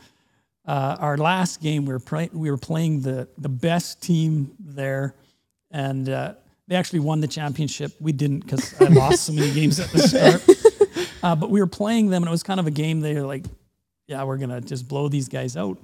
[0.71, 5.15] uh, our last game, we were play, we were playing the the best team there,
[5.69, 6.33] and uh,
[6.69, 7.91] they actually won the championship.
[7.99, 10.41] We didn't because I lost so many games at the start.
[11.21, 13.01] Uh, but we were playing them, and it was kind of a game.
[13.01, 13.43] They were like,
[14.07, 15.77] "Yeah, we're gonna just blow these guys out."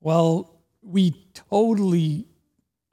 [0.00, 0.50] Well,
[0.82, 2.26] we totally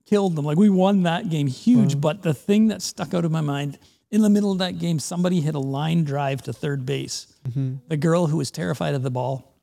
[0.06, 0.46] killed them.
[0.46, 2.00] Like we won that game, huge.
[2.00, 3.80] But the thing that stuck out of my mind
[4.12, 7.34] in the middle of that game, somebody hit a line drive to third base.
[7.88, 9.55] The girl who was terrified of the ball,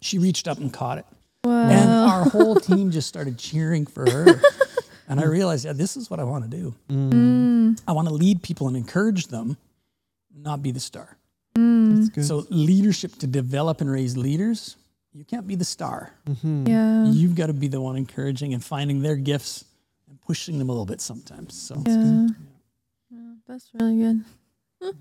[0.00, 1.06] she reached up and caught it.
[1.44, 1.68] wow.
[1.68, 4.40] And our whole team just started cheering for her.
[5.08, 6.74] and I realized, yeah, this is what I want to do.
[6.88, 7.80] Mm.
[7.86, 9.56] I want to lead people and encourage them,
[10.34, 11.16] not be the star.
[11.56, 11.96] Mm.
[11.96, 12.24] That's good.
[12.24, 14.76] So, leadership to develop and raise leaders,
[15.12, 16.12] you can't be the star.
[16.28, 16.66] Mm-hmm.
[16.68, 17.04] yeah.
[17.06, 19.64] You've got to be the one encouraging and finding their gifts
[20.08, 21.60] and pushing them a little bit sometimes.
[21.60, 22.28] So, Yeah.
[23.10, 24.24] Yeah, That's really good.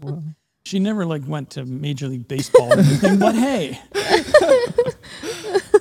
[0.02, 0.24] Wow.
[0.66, 3.80] she never like went to Major League Baseball or anything, but hey,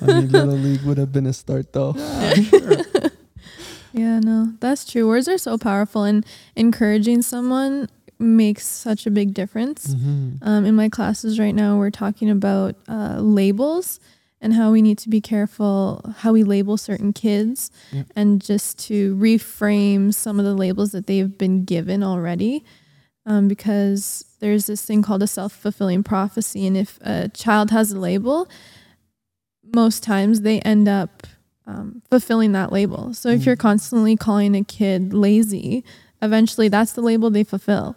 [0.03, 1.95] I mean, little league would have been a start though.
[3.93, 5.09] Yeah, no, that's true.
[5.09, 9.89] Words are so powerful, and encouraging someone makes such a big difference.
[9.95, 10.47] Mm-hmm.
[10.47, 13.99] Um, in my classes right now, we're talking about uh, labels
[14.41, 18.05] and how we need to be careful how we label certain kids Yeah.
[18.15, 22.65] and just to reframe some of the labels that they've been given already.
[23.27, 26.67] Um, because there's this thing called a self fulfilling prophecy.
[26.67, 28.49] And if a child has a label,
[29.75, 31.27] most times they end up
[31.67, 33.13] um, fulfilling that label.
[33.15, 35.85] So if you're constantly calling a kid lazy,
[36.23, 37.97] eventually that's the label they fulfill.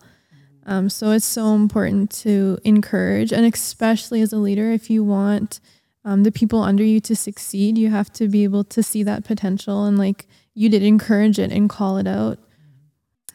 [0.65, 5.59] Um, so it's so important to encourage, and especially as a leader, if you want
[6.05, 9.23] um, the people under you to succeed, you have to be able to see that
[9.23, 12.37] potential and, like you did, encourage it and call it out.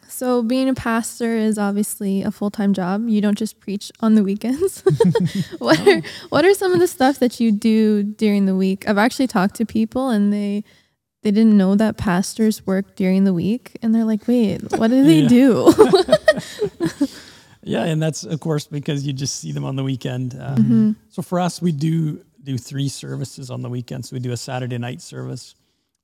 [0.07, 3.07] So being a pastor is obviously a full time job.
[3.07, 4.81] You don't just preach on the weekends.
[5.59, 8.87] what are what are some of the stuff that you do during the week?
[8.87, 10.63] I've actually talked to people and they
[11.23, 15.03] they didn't know that pastors work during the week and they're like, wait, what do
[15.03, 15.73] they do?
[17.63, 20.35] Yeah, and that's of course because you just see them on the weekend.
[20.35, 20.91] Uh, Mm-hmm.
[21.09, 24.13] So for us, we do do three services on the weekends.
[24.13, 25.53] we do a Saturday night service,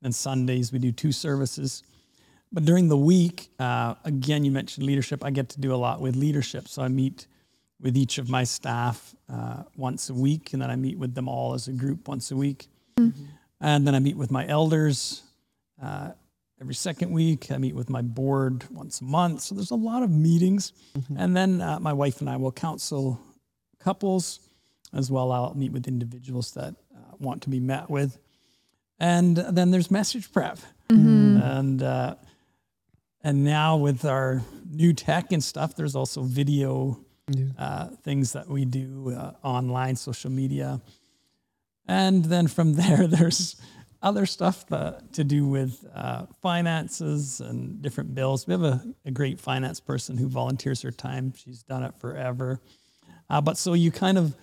[0.01, 1.83] and Sundays we do two services.
[2.53, 5.25] But during the week, uh, again, you mentioned leadership.
[5.25, 7.25] I get to do a lot with leadership, so I meet
[7.81, 11.27] with each of my staff uh, once a week, and then I meet with them
[11.27, 12.67] all as a group once a week,
[13.59, 15.23] and then I meet with my elders
[15.81, 16.11] uh,
[16.61, 17.51] every second week.
[17.51, 19.41] I meet with my board once a month.
[19.41, 20.71] So there's a lot of meetings.
[21.17, 23.19] And then uh, my wife and I will counsel
[23.79, 24.39] couples
[24.93, 25.31] as well.
[25.31, 28.17] I'll meet with individuals that uh, want to be met with.
[28.99, 30.59] And then there's message prep.
[31.41, 32.15] And uh,
[33.23, 37.45] and now with our new tech and stuff, there's also video Yeah.
[37.57, 40.81] uh, things that we do uh, online, social media.
[41.87, 43.55] And then from there, there's
[44.01, 48.45] other stuff that, to do with uh, finances and different bills.
[48.45, 51.33] We have a, a great finance person who volunteers her time.
[51.35, 52.59] She's done it forever.
[53.29, 54.35] Uh, but so you kind of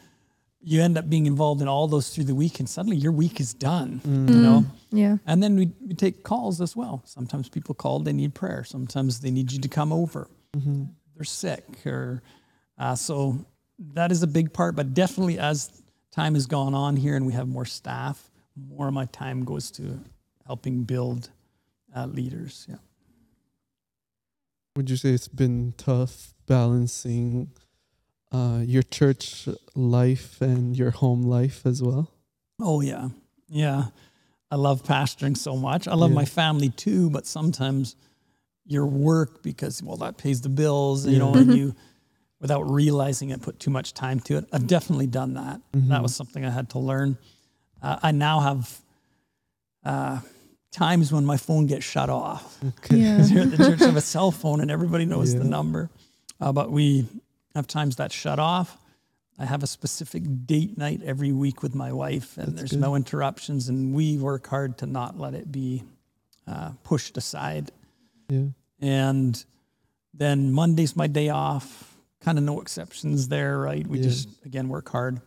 [0.62, 3.40] you end up being involved in all those through the week, and suddenly your week
[3.40, 4.00] is done.
[4.04, 4.64] You know.
[4.90, 5.16] yeah.
[5.26, 7.02] And then we, we take calls as well.
[7.06, 8.64] Sometimes people call, they need prayer.
[8.64, 10.28] Sometimes they need you to come over.
[11.16, 11.64] They're sick.
[11.86, 12.22] Or
[12.78, 13.44] uh, so
[13.94, 14.76] that is a big part.
[14.76, 18.30] But definitely as time has gone on here and we have more staff,
[18.68, 20.00] more of my time goes to
[20.46, 21.30] helping build
[21.96, 22.66] uh, leaders.
[22.68, 22.76] Yeah.
[24.76, 27.50] Would you say it's been tough balancing
[28.32, 32.10] uh, your church life and your home life as well?
[32.60, 33.08] Oh yeah,
[33.48, 33.86] yeah.
[34.50, 35.86] I love pastoring so much.
[35.88, 36.16] I love Yeah.
[36.16, 37.96] my family too, but sometimes
[38.66, 41.74] your work because well that pays the bills, you know, and you
[42.40, 44.44] without realizing it put too much time to it.
[44.52, 45.60] I've definitely done that.
[45.72, 47.18] That was something I had to learn.
[47.82, 48.80] Uh, I now have
[49.84, 50.20] uh,
[50.72, 52.58] times when my phone gets shut off.
[52.64, 52.96] Okay.
[53.00, 53.16] Yeah.
[53.16, 55.90] Because here at the church, I have a cell phone and everybody knows the number.
[56.40, 57.06] Uh, but we
[57.54, 58.76] have times that shut off.
[59.38, 63.68] I have a specific date night every week with my wife, and there's no interruptions,
[63.70, 65.82] and we work hard to not let it be
[66.46, 67.70] uh, pushed aside.
[68.28, 68.48] Yeah.
[68.80, 69.42] And
[70.12, 71.86] then Monday's my day off.
[72.20, 73.86] Kind of no exceptions there, right?
[73.86, 74.04] We Yeah.
[74.04, 75.20] just again work hard.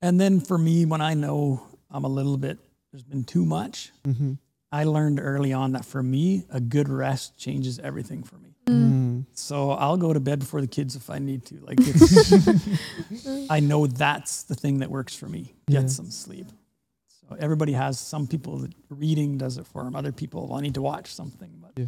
[0.00, 2.58] And then for me, when I know I'm a little bit,
[2.92, 3.90] there's been too much.
[4.06, 4.34] Mm-hmm.
[4.70, 8.45] I learned early on that for me, a good rest changes everything for me.
[8.68, 9.24] Mm.
[9.32, 11.56] So I'll go to bed before the kids if I need to.
[11.60, 12.32] Like it's,
[13.50, 15.54] I know that's the thing that works for me.
[15.68, 15.86] Get Yeah.
[15.88, 16.46] some sleep.
[17.28, 19.94] So everybody has some people that reading does it for them.
[19.94, 21.50] Other people, well, I need to watch something.
[21.60, 21.86] But Yeah.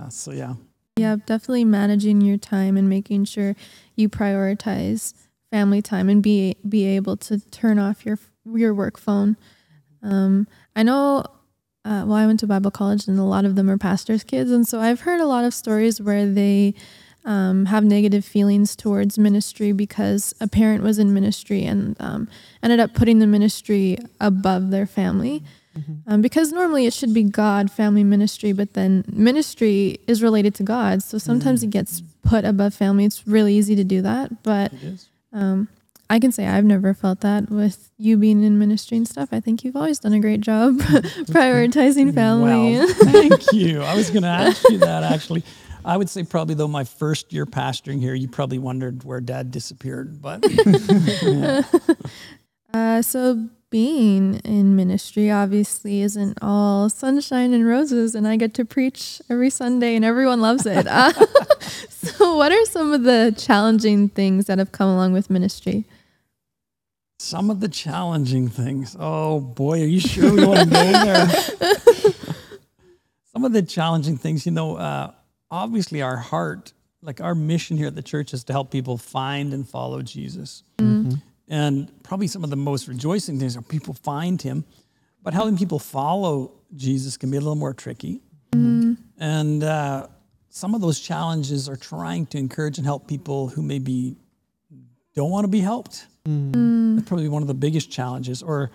[0.00, 0.54] uh, so yeah,
[0.96, 3.54] Yeah, definitely managing your time and making sure
[3.96, 5.14] you prioritize
[5.50, 9.36] family time and be be able to turn off your your work phone.
[10.02, 11.24] Um, I know.
[11.84, 14.50] Uh, well, I went to Bible college, and a lot of them are pastors' kids,
[14.50, 16.74] and so I've heard a lot of stories where they
[17.24, 22.28] um, have negative feelings towards ministry because a parent was in ministry and um,
[22.62, 25.42] ended up putting the ministry above their family.
[26.06, 30.62] Um, because normally it should be God, family, ministry, but then ministry is related to
[30.62, 31.02] God.
[31.02, 33.06] So sometimes it gets put above family.
[33.06, 34.42] It's really easy to do that.
[34.42, 34.70] But
[35.32, 35.68] um,
[36.12, 39.30] I can say I've never felt that with you being in ministry and stuff.
[39.32, 42.76] I think you've always done a great job prioritizing family.
[42.76, 43.80] Well, thank you.
[43.80, 45.42] I was going to ask you that actually.
[45.86, 49.50] I would say probably though my first year pastoring here, you probably wondered where Dad
[49.50, 50.44] disappeared, but
[52.74, 58.64] Uh, so being in ministry obviously isn't all sunshine and roses, and I get to
[58.64, 60.86] preach every Sunday, and everyone loves it.
[60.86, 61.12] Uh,
[61.90, 65.84] so, what are some of the challenging things that have come along with ministry?
[67.22, 68.96] Some of the challenging things.
[68.98, 71.28] Oh boy, are you sure we want to go there?
[73.32, 75.12] some of the challenging things, you know, uh,
[75.50, 79.54] obviously our heart, like our mission here at the church is to help people find
[79.54, 80.64] and follow Jesus.
[81.48, 84.64] And probably some of the most rejoicing things are people find him,
[85.22, 88.20] but helping people follow Jesus can be a little more tricky.
[89.18, 90.08] And uh,
[90.48, 94.16] some of those challenges are trying to encourage and help people who maybe
[95.14, 96.06] don't want to be helped.
[96.24, 98.42] That's probably one of the biggest challenges.
[98.42, 98.70] Or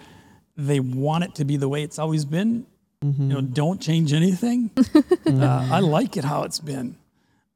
[0.56, 2.66] they want it to be the way it's always been.
[3.02, 4.72] You know, don't change anything.
[5.28, 6.98] uh, I like it how it's been.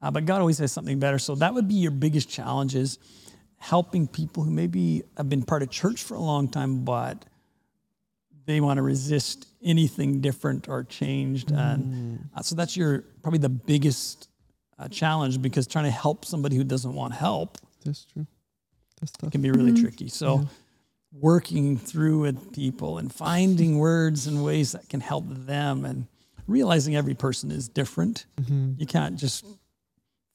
[0.01, 1.17] Uh, but God always has something better.
[1.19, 2.99] So that would be your biggest challenge is
[3.57, 7.25] helping people who maybe have been part of church for a long time, but
[8.45, 11.51] they want to resist anything different or changed.
[11.51, 14.29] And uh, so that's your probably the biggest
[14.79, 18.25] uh, challenge because trying to help somebody who doesn't want help That's true.
[19.01, 19.31] That's tough.
[19.31, 20.07] can be really tricky.
[20.07, 20.47] So,
[21.11, 26.07] working through with people and finding words and ways that can help them and
[26.47, 28.25] realizing every person is different.
[28.39, 28.73] Mm-hmm.
[28.77, 29.45] You can't just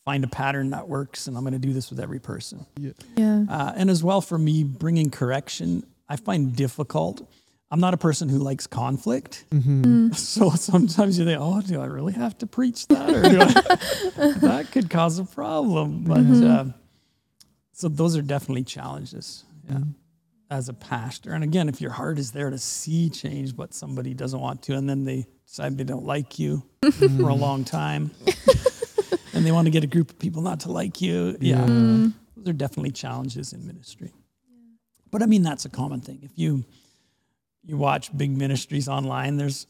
[0.04, 2.66] find a pattern that works and I'm going to do this with every person.
[2.78, 2.92] Yeah.
[3.16, 3.44] Yeah.
[3.48, 7.28] Uh, and as well, for me, bringing correction, I find difficult.
[7.70, 9.44] I'm not a person who likes conflict.
[9.50, 10.12] Mm-hmm.
[10.14, 13.10] So sometimes you think, oh, do I really have to preach that?
[13.10, 16.04] Or do I, that could cause a problem.
[16.04, 16.64] But uh,
[17.76, 19.90] so those are definitely challenges yeah, mm-hmm.
[20.50, 21.32] as a pastor.
[21.32, 24.74] And again, if your heart is there to see change, but somebody doesn't want to,
[24.74, 27.20] and then they decide they don't like you mm-hmm.
[27.20, 28.12] for a long time,
[29.34, 32.48] and they want to get a group of people not to like you, yeah, those
[32.48, 34.14] are definitely challenges in ministry.
[35.10, 36.20] But I mean, that's a common thing.
[36.22, 36.64] If you
[37.62, 39.66] you watch big ministries online, there's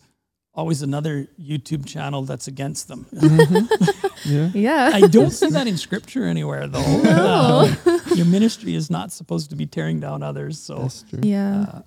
[0.55, 3.07] always another YouTube channel that's against them.
[3.13, 4.07] Mm-hmm.
[4.25, 4.51] Yeah.
[4.55, 4.91] Yeah.
[4.93, 6.81] I don't see that in scripture anywhere, though.
[6.81, 10.59] Um, your ministry is not supposed to be tearing down others.
[10.59, 11.21] So That's true.
[11.23, 11.83] yeah.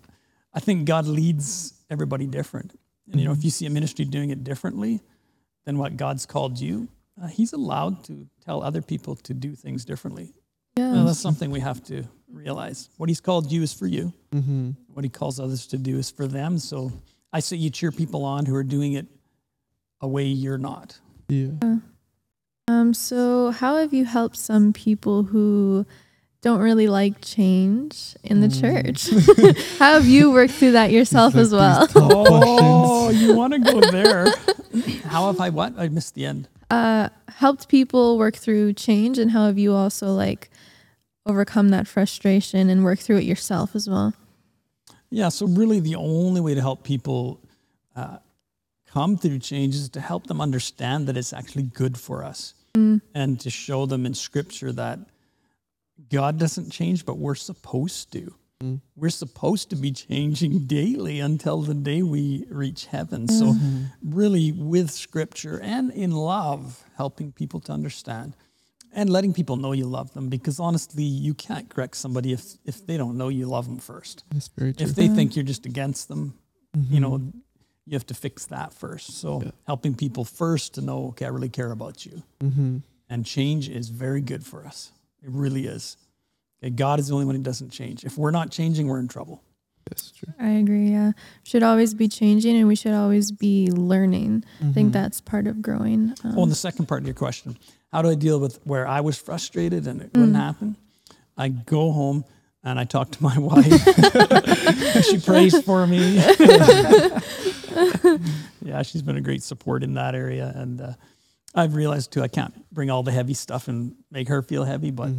[0.54, 2.80] I think God leads everybody different.
[3.12, 5.02] And, you know, if you see a ministry doing it differently
[5.66, 6.88] than what God's called you,
[7.22, 10.34] uh, He's allowed to tell other people to do things differently.
[10.78, 10.94] yeah.
[10.94, 12.90] And that's something we have to realize.
[12.98, 14.14] What He's called you is for you.
[14.32, 14.72] Mm-hmm.
[14.94, 16.58] What He calls others to do is for them.
[16.60, 16.92] So
[17.34, 19.08] I say you cheer people on who are doing it
[20.02, 21.00] a way you're not.
[21.28, 21.78] Yeah.
[22.68, 25.86] Um, so how have you helped some people who
[26.42, 28.62] don't really like change in the Mm.
[28.62, 29.58] church?
[29.80, 31.88] how have you worked through that yourself as well?
[31.96, 34.34] Oh, you want to go there?
[35.04, 35.74] How have I what?
[35.78, 36.48] I missed the end.
[36.70, 40.50] Uh, helped people work through change and how have you also like
[41.26, 44.14] overcome that frustration and work through it yourself as well?
[45.10, 47.40] Yeah, so really the only way to help people
[47.96, 48.18] uh,
[48.88, 52.54] come through change is to help them understand that it's actually good for us
[53.16, 55.00] and to show them in scripture that
[56.12, 58.34] God doesn't change, but we're supposed to.
[58.62, 58.76] Mm-hmm.
[58.96, 63.28] We're supposed to be changing daily until the day we reach heaven.
[63.28, 63.84] So, mm-hmm.
[64.04, 68.36] really, with scripture and in love, helping people to understand
[68.92, 72.86] and letting people know you love them because honestly, you can't correct somebody if, if
[72.86, 74.88] they don't know you love them first That's very true.
[74.88, 75.36] if they think mm.
[75.38, 76.34] you're just against them,
[76.76, 76.94] mm-hmm.
[76.94, 77.22] you know,
[77.86, 79.20] you have to fix that first.
[79.20, 82.24] So helping people first to know, okay, I really care about you.
[82.42, 82.78] mm-hmm.
[83.12, 84.92] And change is very good for us.
[85.24, 85.98] It really is.
[86.64, 88.04] Okay, God is the only one who doesn't change.
[88.04, 89.42] If we're not changing, we're in trouble.
[89.90, 90.32] That's true.
[90.40, 90.92] I agree.
[90.92, 91.14] Yeah.
[91.44, 94.44] Should always be changing and we should always be learning.
[94.62, 96.14] I think that's part of growing.
[96.24, 97.58] Um, Oh, and the second part of your question,
[97.92, 100.76] how do I deal with where I was frustrated and it wouldn't happen?
[101.38, 102.24] I go home
[102.64, 103.66] and I talk to my wife.
[105.06, 106.18] she prays for me.
[108.62, 110.52] yeah, she's been a great support in that area.
[110.56, 110.94] And uh,
[111.56, 114.92] I've realized too, I can't bring all the heavy stuff and make her feel heavy,
[114.92, 115.10] but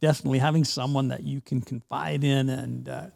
[0.00, 3.06] definitely having someone that you can confide in and uh,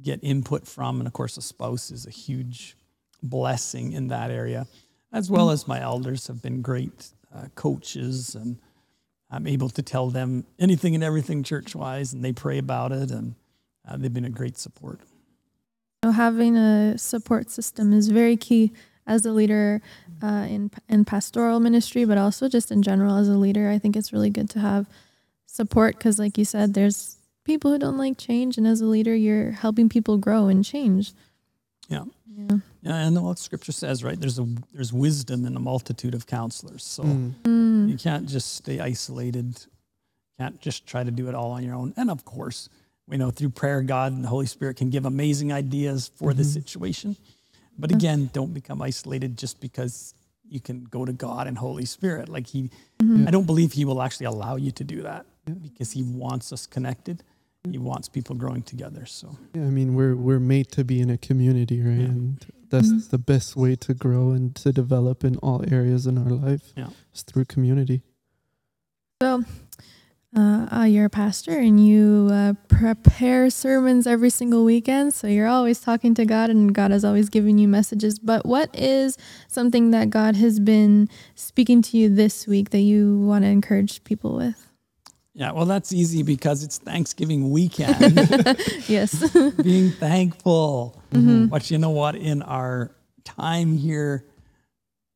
[0.00, 0.98] get input from.
[0.98, 2.76] And of course, a spouse is a huge
[3.22, 4.66] blessing in that area,
[5.12, 8.36] as well as my elders have been great uh, coaches.
[8.36, 8.58] And
[9.30, 13.10] I'm able to tell them anything and everything church wise, and they pray about it.
[13.10, 13.34] And
[13.88, 15.00] uh, they've been a great support.
[16.04, 18.72] So having a support system is very key
[19.06, 19.80] as a leader
[20.22, 23.68] uh, in in pastoral ministry, but also just in general as a leader.
[23.70, 24.86] I think it's really good to have
[25.46, 29.14] support because, like you said, there's people who don't like change, and as a leader,
[29.14, 31.12] you're helping people grow and change.
[31.88, 32.04] Yeah.
[32.36, 32.56] Yeah.
[32.82, 34.18] Yeah, and what Scripture says, right?
[34.18, 36.82] There's a there's wisdom in a multitude of counselors.
[36.84, 37.88] So Mm.
[37.88, 39.64] you can't just stay isolated.
[40.38, 41.94] Can't just try to do it all on your own.
[41.96, 42.68] And of course,
[43.06, 46.42] we know through prayer, God and the Holy Spirit can give amazing ideas for the
[46.42, 47.16] situation.
[47.78, 47.96] But mm.
[47.96, 50.14] again, don't become isolated just because
[50.48, 52.28] you can go to God and Holy Spirit.
[52.28, 53.26] Like He, mm-hmm.
[53.26, 55.26] I don't believe He will actually allow you to do that
[55.62, 57.22] because He wants us connected.
[57.70, 59.06] He wants people growing together.
[59.06, 61.98] So Yeah, I mean, we're we're made to be in a community, right?
[61.98, 62.06] Yeah.
[62.06, 63.10] And that's mm-hmm.
[63.10, 66.72] the best way to grow and to develop in all areas in our life.
[66.76, 66.88] Yeah.
[67.14, 68.02] is through community.
[69.22, 69.44] So,
[70.36, 75.14] uh, uh, you're a pastor and you uh, prepare sermons every single weekend.
[75.14, 78.18] So you're always talking to God, and God is always giving you messages.
[78.18, 79.16] But what is
[79.48, 84.02] something that God has been speaking to you this week that you want to encourage
[84.04, 84.70] people with?
[85.34, 88.16] yeah, well, that's easy because it's Thanksgiving weekend.
[88.86, 89.32] Yes.
[89.62, 91.02] being thankful.
[91.10, 91.46] Mm-hmm.
[91.46, 92.14] But you know what?
[92.14, 94.26] In our time here,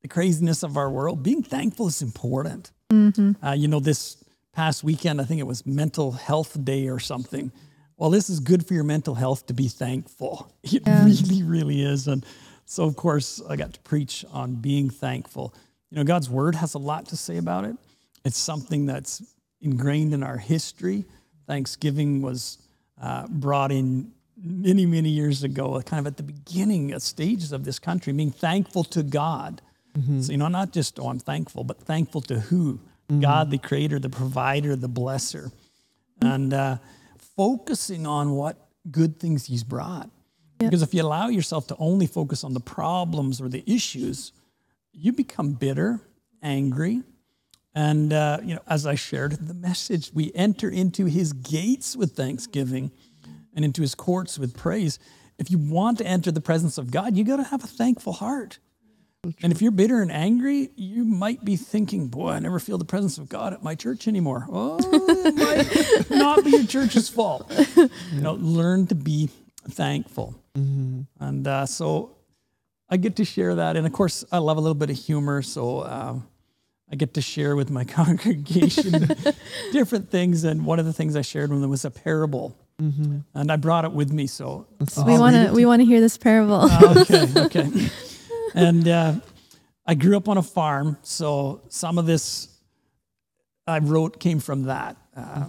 [0.02, 2.72] the craziness of our world, being thankful is important.
[2.90, 3.44] Mm-hmm.
[3.44, 4.17] Uh, you know, this
[4.58, 7.52] past weekend, I think it was Mental Health Day or something.
[7.96, 10.52] Well, this is good for your mental health to be thankful.
[10.64, 11.04] It Yeah.
[11.04, 12.08] really, really is.
[12.08, 12.26] And
[12.66, 15.54] so, of course, I got to preach on being thankful.
[15.90, 17.76] You know, God's word has a lot to say about it.
[18.24, 19.22] It's something that's
[19.60, 21.04] ingrained in our history.
[21.46, 22.58] Thanksgiving was
[23.00, 27.62] uh, brought in many, many years ago, kind of at the beginning uh, stages of
[27.64, 29.62] this country, being thankful to God.
[30.20, 32.80] So, you know, not just, oh, I'm thankful, but thankful to who?
[33.20, 35.50] God, the creator, the provider, the blesser.
[36.20, 36.78] And uh,
[37.36, 40.10] focusing on what good things he's brought.
[40.58, 44.32] Because if you allow yourself to only focus on the problems or the issues,
[44.92, 46.00] you become bitter,
[46.42, 47.02] angry.
[47.74, 51.96] And, uh, you know, as I shared in the message, we enter into his gates
[51.96, 52.90] with thanksgiving
[53.54, 54.98] and into his courts with praise.
[55.38, 58.14] If you want to enter the presence of God, you got to have a thankful
[58.14, 58.58] heart.
[59.42, 62.84] And if you're bitter and angry, you might be thinking, boy, I never feel the
[62.84, 64.46] presence of God at my church anymore.
[64.48, 67.52] Oh, it might not be your church's fault.
[67.76, 67.90] You
[68.20, 69.28] know, learn to be
[69.68, 70.40] thankful.
[70.54, 72.16] And uh, so
[72.88, 73.76] I get to share that.
[73.76, 75.42] And of course, I love a little bit of humor.
[75.42, 76.14] So uh,
[76.90, 79.08] I get to share with my congregation
[79.72, 80.44] different things.
[80.44, 82.56] And one of the things I shared with them was a parable.
[82.80, 84.28] And I brought it with me.
[84.28, 84.68] So
[85.04, 86.70] we want to we want to hear this parable.
[87.00, 87.88] okay, okay.
[88.54, 89.14] And uh,
[89.86, 92.48] I grew up on a farm, so some of this
[93.66, 94.96] I wrote came from that.
[95.14, 95.48] Uh,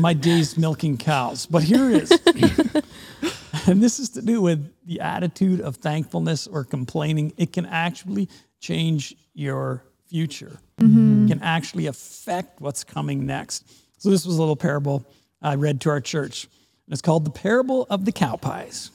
[0.00, 1.46] my days milking cows.
[1.46, 2.10] But here it is.
[3.66, 7.32] and this is to do with the attitude of thankfulness or complaining.
[7.36, 8.28] It can actually
[8.60, 13.64] change your future, it can actually affect what's coming next.
[13.98, 15.06] So, this was a little parable
[15.40, 16.48] I read to our church.
[16.88, 18.90] It's called The Parable of the Cow Pies.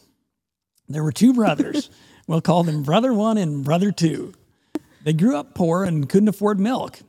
[0.88, 1.90] There were two brothers.
[2.28, 4.34] we'll call them brother one and brother two.
[5.04, 7.00] They grew up poor and couldn't afford milk.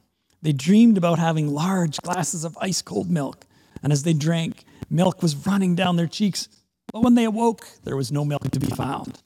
[0.41, 3.45] They dreamed about having large glasses of ice cold milk.
[3.83, 6.49] And as they drank, milk was running down their cheeks.
[6.93, 9.21] But when they awoke, there was no milk to be found.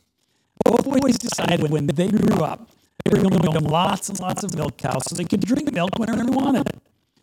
[0.64, 2.70] Both boys decided when they grew up,
[3.04, 5.98] they were going to lots and lots of milk cows so they could drink milk
[5.98, 6.68] whenever they wanted.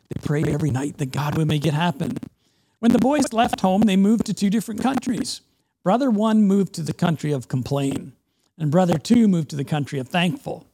[0.09, 2.17] They prayed every night that God would make it happen.
[2.79, 5.41] When the boys left home, they moved to two different countries.
[5.83, 8.13] Brother one moved to the country of complain,
[8.59, 10.67] and brother two moved to the country of thankful.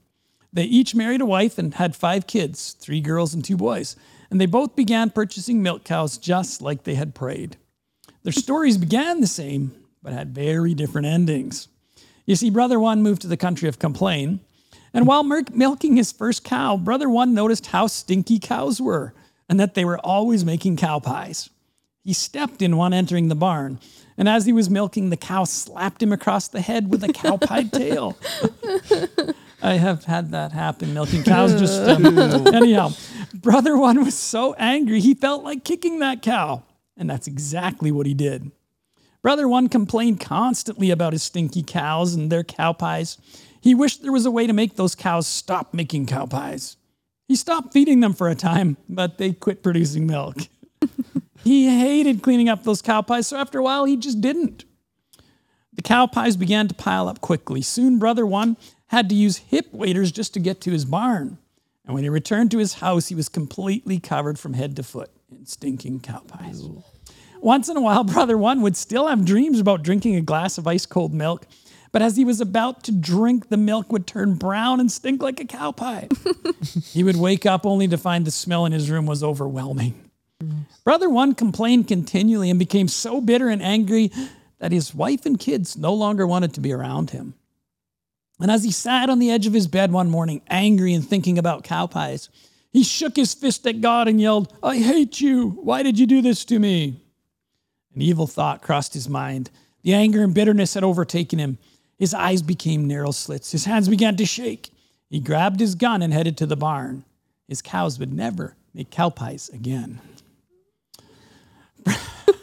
[0.52, 3.96] They each married a wife and had five kids three girls and two boys,
[4.30, 7.58] and they both began purchasing milk cows just like they had prayed.
[8.24, 11.68] Their stories began the same, but had very different endings.
[12.26, 14.40] You see, brother one moved to the country of complain,
[14.94, 19.14] and while milk- milking his first cow, brother one noticed how stinky cows were
[19.48, 21.50] and that they were always making cow pies.
[22.04, 23.80] He stepped in one entering the barn,
[24.18, 27.38] and as he was milking, the cow slapped him across the head with a cow
[27.38, 28.18] pied tail.
[29.62, 31.60] I have had that happen milking cows.
[31.60, 32.92] Just um, anyhow,
[33.34, 36.64] brother one was so angry he felt like kicking that cow,
[36.96, 38.52] and that's exactly what he did.
[39.22, 43.18] Brother one complained constantly about his stinky cows and their cow pies.
[43.60, 46.78] He wished there was a way to make those cows stop making cow pies.
[47.28, 50.38] He stopped feeding them for a time, but they quit producing milk.
[51.46, 54.66] He hated cleaning up those cow pies, so after a while, he just didn't.
[55.74, 57.62] The cow pies began to pile up quickly.
[57.62, 61.38] Soon, brother one had to use hip waders just to get to his barn.
[61.86, 65.12] And when he returned to his house, he was completely covered from head to foot
[65.32, 66.68] in stinking cow pies.
[67.42, 70.66] Once in a while, brother one would still have dreams about drinking a glass of
[70.66, 71.46] ice cold milk,
[71.92, 75.40] but as he was about to drink, the milk would turn brown and stink like
[75.40, 76.10] a cow pie.
[76.86, 80.05] he would wake up only to find the smell in his room was overwhelming.
[80.84, 84.12] Brother one complained continually and became so bitter and angry
[84.60, 87.34] that his wife and kids no longer wanted to be around him.
[88.40, 91.38] And as he sat on the edge of his bed one morning, angry and thinking
[91.38, 92.30] about cow pies,
[92.74, 95.52] he shook his fist at God and yelled, I hate you.
[95.52, 97.02] Why did you do this to me?
[97.96, 99.50] An evil thought crossed his mind.
[99.84, 101.58] The anger and bitterness had overtaken him.
[101.98, 103.54] His eyes became narrow slits.
[103.54, 104.70] His hands began to shake.
[105.10, 107.06] He grabbed his gun and headed to the barn.
[107.48, 110.02] His cows would never make cow pies again.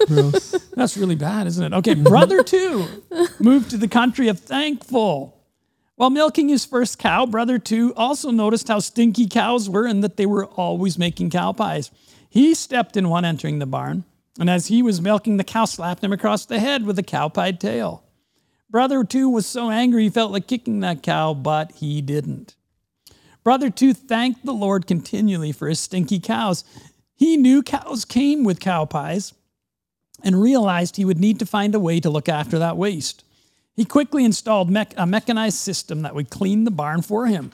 [0.06, 0.50] Gross.
[0.76, 1.76] That's really bad, isn't it?
[1.76, 2.86] Okay, brother two
[3.38, 5.38] moved to the country of thankful.
[5.96, 10.16] While milking his first cow, brother two also noticed how stinky cows were and that
[10.16, 11.90] they were always making cow pies.
[12.28, 14.04] He stepped in one entering the barn,
[14.38, 17.28] and as he was milking, the cow slapped him across the head with a cow
[17.28, 18.04] pied tail.
[18.70, 22.56] Brother two was so angry he felt like kicking that cow, but he didn't.
[23.44, 26.64] Brother two thanked the Lord continually for his stinky cows.
[27.22, 29.32] He knew cows came with cow pies
[30.24, 33.22] and realized he would need to find a way to look after that waste.
[33.76, 37.52] He quickly installed mech- a mechanized system that would clean the barn for him.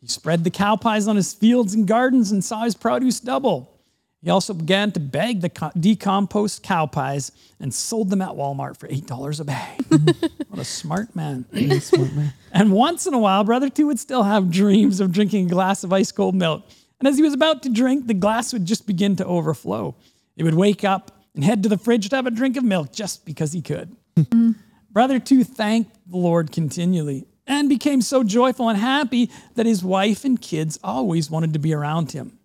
[0.00, 3.76] He spread the cow pies on his fields and gardens and saw his produce double.
[4.22, 8.76] He also began to bag the co- decomposed cow pies and sold them at Walmart
[8.76, 9.80] for $8 a bag.
[10.48, 11.44] what a smart man.
[11.80, 12.32] Smart man.
[12.52, 15.82] And once in a while, Brother Two would still have dreams of drinking a glass
[15.82, 16.62] of ice cold milk.
[17.02, 19.96] And as he was about to drink, the glass would just begin to overflow.
[20.36, 22.92] He would wake up and head to the fridge to have a drink of milk
[22.92, 23.96] just because he could.
[24.92, 30.24] Brother two thanked the Lord continually and became so joyful and happy that his wife
[30.24, 32.38] and kids always wanted to be around him.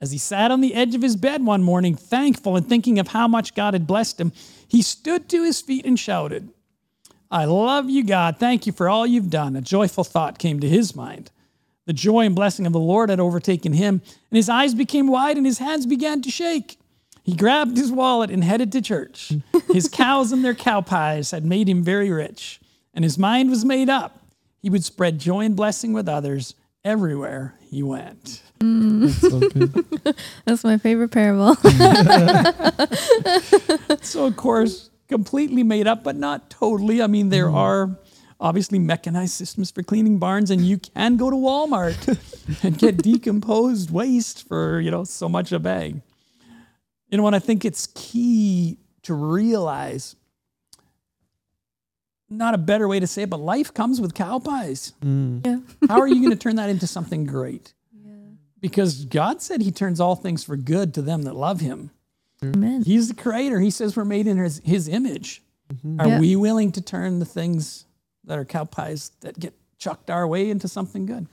[0.00, 3.08] As he sat on the edge of his bed one morning, thankful and thinking of
[3.08, 4.30] how much God had blessed him,
[4.68, 6.48] he stood to his feet and shouted,
[7.28, 8.36] I love you, God.
[8.38, 9.56] Thank you for all you've done.
[9.56, 11.32] A joyful thought came to his mind.
[11.86, 15.36] The joy and blessing of the Lord had overtaken him, and his eyes became wide
[15.36, 16.78] and his hands began to shake.
[17.22, 19.32] He grabbed his wallet and headed to church.
[19.72, 22.60] His cows and their cow pies had made him very rich,
[22.94, 24.18] and his mind was made up.
[24.62, 26.54] He would spread joy and blessing with others
[26.84, 28.42] everywhere he went.
[28.58, 30.02] Mm.
[30.02, 30.12] That's so.
[30.44, 31.56] That's my favorite parable.
[34.02, 37.02] So, of course, completely made up, but not totally.
[37.02, 37.56] I mean, there mm-hmm.
[37.56, 37.98] are
[38.40, 42.18] obviously mechanized systems for cleaning barns, and you can go to Walmart
[42.64, 46.00] and get decomposed waste for, you know, so much a bag.
[47.10, 50.16] You know, and I think it's key to realize
[52.28, 54.92] not a better way to say it, but life comes with cow pies.
[55.04, 55.44] Mm.
[55.44, 55.58] yeah.
[55.88, 57.74] How are you going to turn that into something great?
[57.92, 58.12] Yeah.
[58.60, 61.90] Because God said He turns all things for good to them that love Him.
[62.42, 62.84] Amen.
[62.84, 63.58] He's the creator.
[63.60, 65.42] He says we're made in his, his image.
[65.74, 66.00] Mm-hmm.
[66.00, 66.20] Are Yeah.
[66.20, 67.84] we willing to turn the things
[68.30, 71.26] that are cow pies that get chucked our way into something good?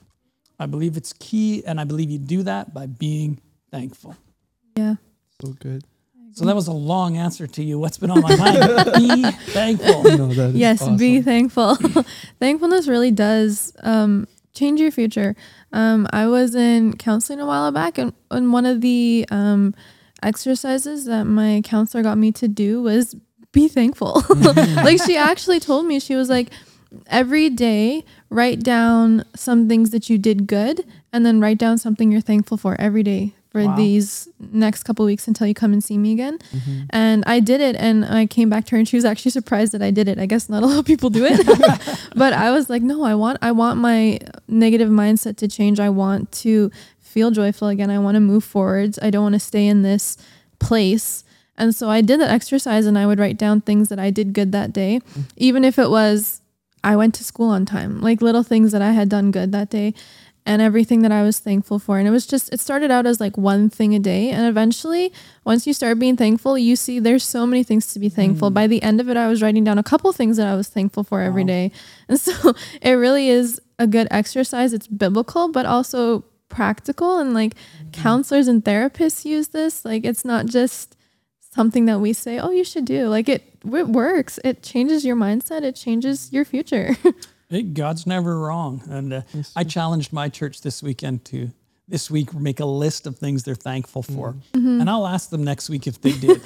[0.60, 3.40] I believe it's key, and I believe you do that by being
[3.70, 4.18] thankful.
[4.76, 4.96] Yeah.
[5.40, 5.84] So good.
[6.34, 7.80] So that was a long answer to you.
[7.80, 8.92] What's been on my mind?
[8.98, 10.04] be thankful.
[10.04, 11.24] No, that is yes be awesome.
[11.24, 11.76] thankful
[12.40, 15.36] thankfulness really does um, change your future
[15.74, 19.74] um, i was in counseling a while back and, and one of the um,
[20.22, 23.16] exercises that my counselor got me to do was
[23.52, 24.24] be thankful
[24.76, 26.52] like she actually told me she was like
[27.08, 32.12] every day write down some things that you did good and then write down something
[32.12, 33.76] you're thankful for every day for Wow.
[33.76, 36.82] these next couple weeks until you come and see me again Mm-hmm.
[36.92, 39.72] and I did it and I came back to her and she was actually surprised
[39.72, 40.20] that I did it.
[40.20, 41.46] I guess not a lot of people do it.
[42.16, 45.80] but I was like, no, I want I want my negative mindset to change.
[45.80, 46.70] I want to
[47.00, 47.90] feel joyful again.
[47.90, 49.00] I want to move forwards.
[49.02, 50.18] I don't want to stay in this
[50.60, 51.24] place.
[51.58, 54.34] And so I did that exercise and I would write down things that I did
[54.34, 55.00] good that day,
[55.38, 56.42] even if it was
[56.88, 59.70] I went to school on time, like little things that I had done good that
[59.70, 59.94] day
[60.46, 62.00] and everything that I was thankful for.
[62.00, 64.30] And it was just, it started out as like one thing a day.
[64.30, 65.12] And eventually,
[65.44, 68.52] once you start being thankful, you see there's so many things to be thankful.
[68.52, 68.54] Mm.
[68.54, 70.70] By the end of it, I was writing down a couple things that I was
[70.70, 71.48] thankful for every Wow.
[71.48, 71.72] day.
[72.08, 74.72] And so it really is a good exercise.
[74.72, 77.20] It's biblical, but also practical.
[77.20, 78.02] And like mm-hmm.
[78.02, 79.84] counselors and therapists use this.
[79.84, 80.96] Like it's not just
[81.58, 83.08] something that we say, oh, you should do.
[83.10, 84.40] Like it, it works.
[84.46, 86.96] It changes your mindset, it changes your future.
[87.50, 88.84] Hey, God's never wrong.
[88.90, 89.22] And uh,
[89.56, 91.50] I challenged my church this weekend to
[91.88, 94.36] this week make a list of things they're thankful for.
[94.54, 96.42] And I'll ask them next week if they did.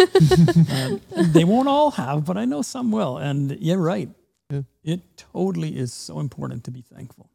[0.71, 0.97] Uh,
[1.33, 3.17] they won't all have, but I know some will.
[3.17, 4.09] And you're right.
[4.51, 4.61] Yeah.
[4.83, 7.30] It totally is so important to be thankful.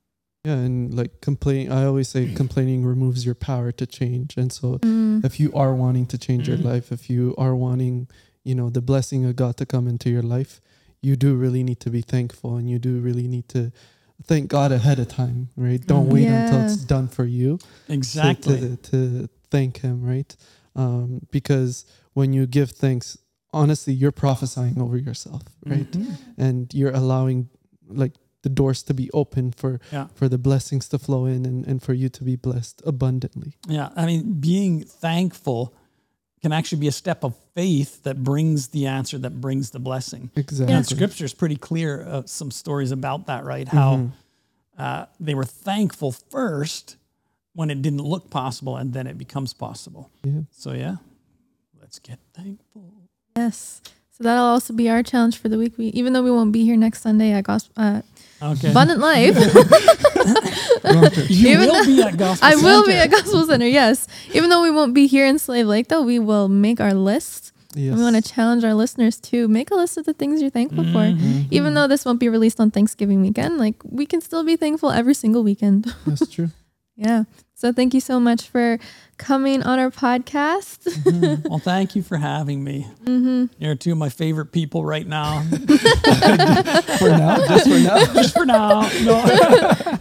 [0.47, 1.73] Yeah, and like complain.
[1.79, 4.37] I always say complaining removes your power to change.
[4.41, 5.25] And so, Mm.
[5.25, 6.65] if you are wanting to change your Mhm.
[6.73, 8.07] life, if you are wanting,
[8.49, 10.61] you know, the blessing of God to come into your life,
[11.07, 13.63] you do really need to be thankful, and you do really need to
[14.31, 15.83] thank God ahead of time, right?
[15.87, 17.59] Don't wait until it's done for you.
[17.89, 18.59] Exactly.
[18.61, 20.37] to, to thank him right
[20.75, 21.85] um, because
[22.15, 23.17] when you give thanks
[23.53, 26.19] honestly you're prophesying over yourself right Mhm.
[26.37, 27.49] and you're allowing
[28.03, 28.15] like
[28.47, 30.07] the doors to be open for Yeah.
[30.19, 33.89] for the blessings to flow in and, and for you to be blessed abundantly Yeah.
[33.97, 35.61] I mean, being thankful
[36.43, 40.31] can actually be a step of faith that brings the answer, that brings the blessing.
[40.37, 43.67] exactly And scripture is pretty clear of some stories about that, right?
[43.69, 44.11] How Mhm.
[44.79, 46.97] uh, they were thankful first
[47.59, 50.05] when it didn't look possible, and then it becomes possible.
[50.23, 50.97] yeah So, yeah,
[51.81, 52.85] let's get thankful.
[53.37, 53.81] yes.
[54.17, 55.75] So that'll also be our challenge for the week.
[55.79, 58.01] We, even though we won't be here next Sunday at Gospel, uh,
[58.43, 58.71] Okay.
[58.71, 59.37] Abundant Life,
[61.31, 63.03] you even will be at Gospel I will be Center.
[63.05, 63.67] at Gospel Center.
[63.67, 66.93] Yes, even though we won't be here in Slave Lake, though, we will make our
[66.93, 67.53] list.
[67.75, 70.51] yes we want to challenge our listeners to make a list of the things you're
[70.51, 71.05] thankful for.
[71.13, 71.47] Mhm.
[71.51, 74.91] Even though this won't be released on Thanksgiving weekend, like we can still be thankful
[74.91, 75.93] every single weekend.
[76.07, 76.51] that's true
[76.97, 77.25] yeah.
[77.59, 78.79] So thank you so much for
[79.17, 80.85] coming on our podcast.
[80.85, 81.49] Mhm.
[81.49, 82.87] Well, thank you for having me.
[83.07, 85.41] hmm You're two of my favorite people right now.
[85.51, 88.83] for now just for now Just for now.
[89.03, 89.25] No.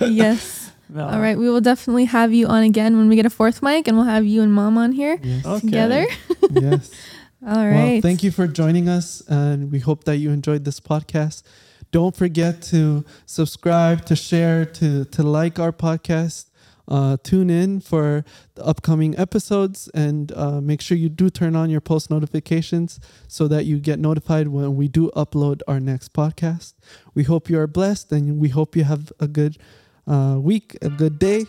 [0.06, 0.70] yes.
[0.89, 1.08] No.
[1.08, 1.38] All right.
[1.38, 4.06] We will definitely have you on again when we get a fourth mic, and we'll
[4.06, 5.60] have you and mom on here yes Okay.
[5.62, 6.06] together.
[6.51, 6.91] yes
[7.47, 7.93] All right.
[7.93, 11.43] Well, thank you for joining us, and we hope that you enjoyed this podcast.
[11.91, 16.49] Don't forget to subscribe, to share, to to like our podcast
[16.88, 18.23] uh, tune in for
[18.55, 23.47] the upcoming episodes and uh, make sure you do turn on your post notifications so
[23.47, 26.73] that you get notified when we do upload our next podcast.
[27.13, 29.57] We hope you are blessed and we hope you have a good
[30.07, 31.45] uh, week, a good day.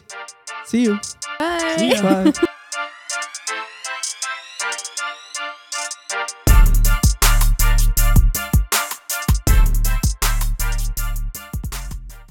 [0.65, 0.99] See you.
[1.39, 1.77] Bye.
[1.79, 2.03] See ya.
[2.03, 2.33] Bye.